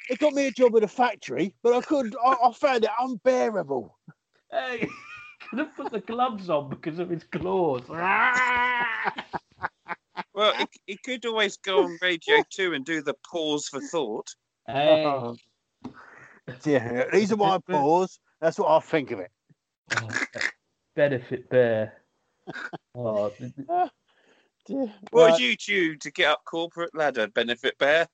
[0.08, 2.16] it got me a job at a factory, but I couldn't.
[2.24, 3.96] I, I found it unbearable.
[4.50, 4.88] Hey,
[5.50, 7.82] could have put the gloves on because of his claws.
[10.38, 14.28] Well, he, he could always go on Radio 2 and do the pause for thought.
[14.68, 15.04] hey.
[15.84, 15.92] Oh.
[16.64, 18.20] Yeah, these are my paws.
[18.40, 19.30] That's what I think of it.
[19.96, 20.08] Oh,
[20.96, 21.94] benefit bear.
[22.94, 23.90] Oh, th- th- ah,
[24.64, 24.92] Dear.
[25.10, 25.38] What Right.
[25.38, 28.06] did you do to get up corporate ladder, Benefit Bear?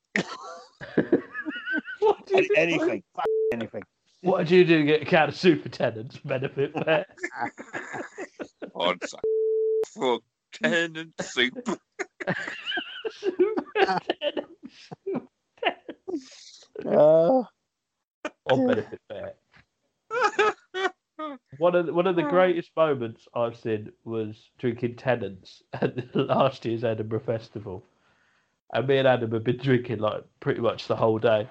[2.01, 3.83] what, did An- you, anything, F- anything.
[4.23, 6.19] what did you do to get a count of super superintendents?
[6.25, 7.07] Benefit bear.
[8.75, 8.99] On
[9.93, 10.19] for
[10.63, 11.55] tenant soup.
[13.11, 14.49] Superintendents.
[16.85, 17.43] Uh,
[18.51, 19.35] On benefit bear.
[21.59, 26.65] One of the, one of the greatest moments I've seen was drinking Tennent's at last
[26.65, 27.85] year's Edinburgh Festival,
[28.73, 31.49] and me and Adam had been drinking like pretty much the whole day.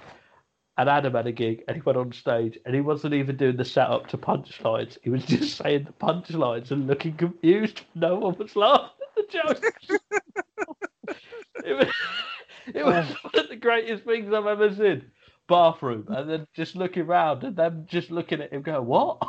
[0.78, 3.56] And Adam had a gig, and he went on stage, and he wasn't even doing
[3.56, 4.98] the setup to punchlines.
[5.04, 7.82] He was just saying the punchlines and looking confused.
[7.96, 10.00] No one was laughing at the jokes.
[11.66, 11.88] it was,
[12.74, 13.30] it was oh.
[13.30, 15.12] one of the greatest things I've ever seen.
[15.48, 19.22] Bathroom, and then just looking around, and them just looking at him, going, "What?"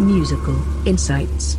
[0.00, 0.56] Musical
[0.86, 1.58] Insights.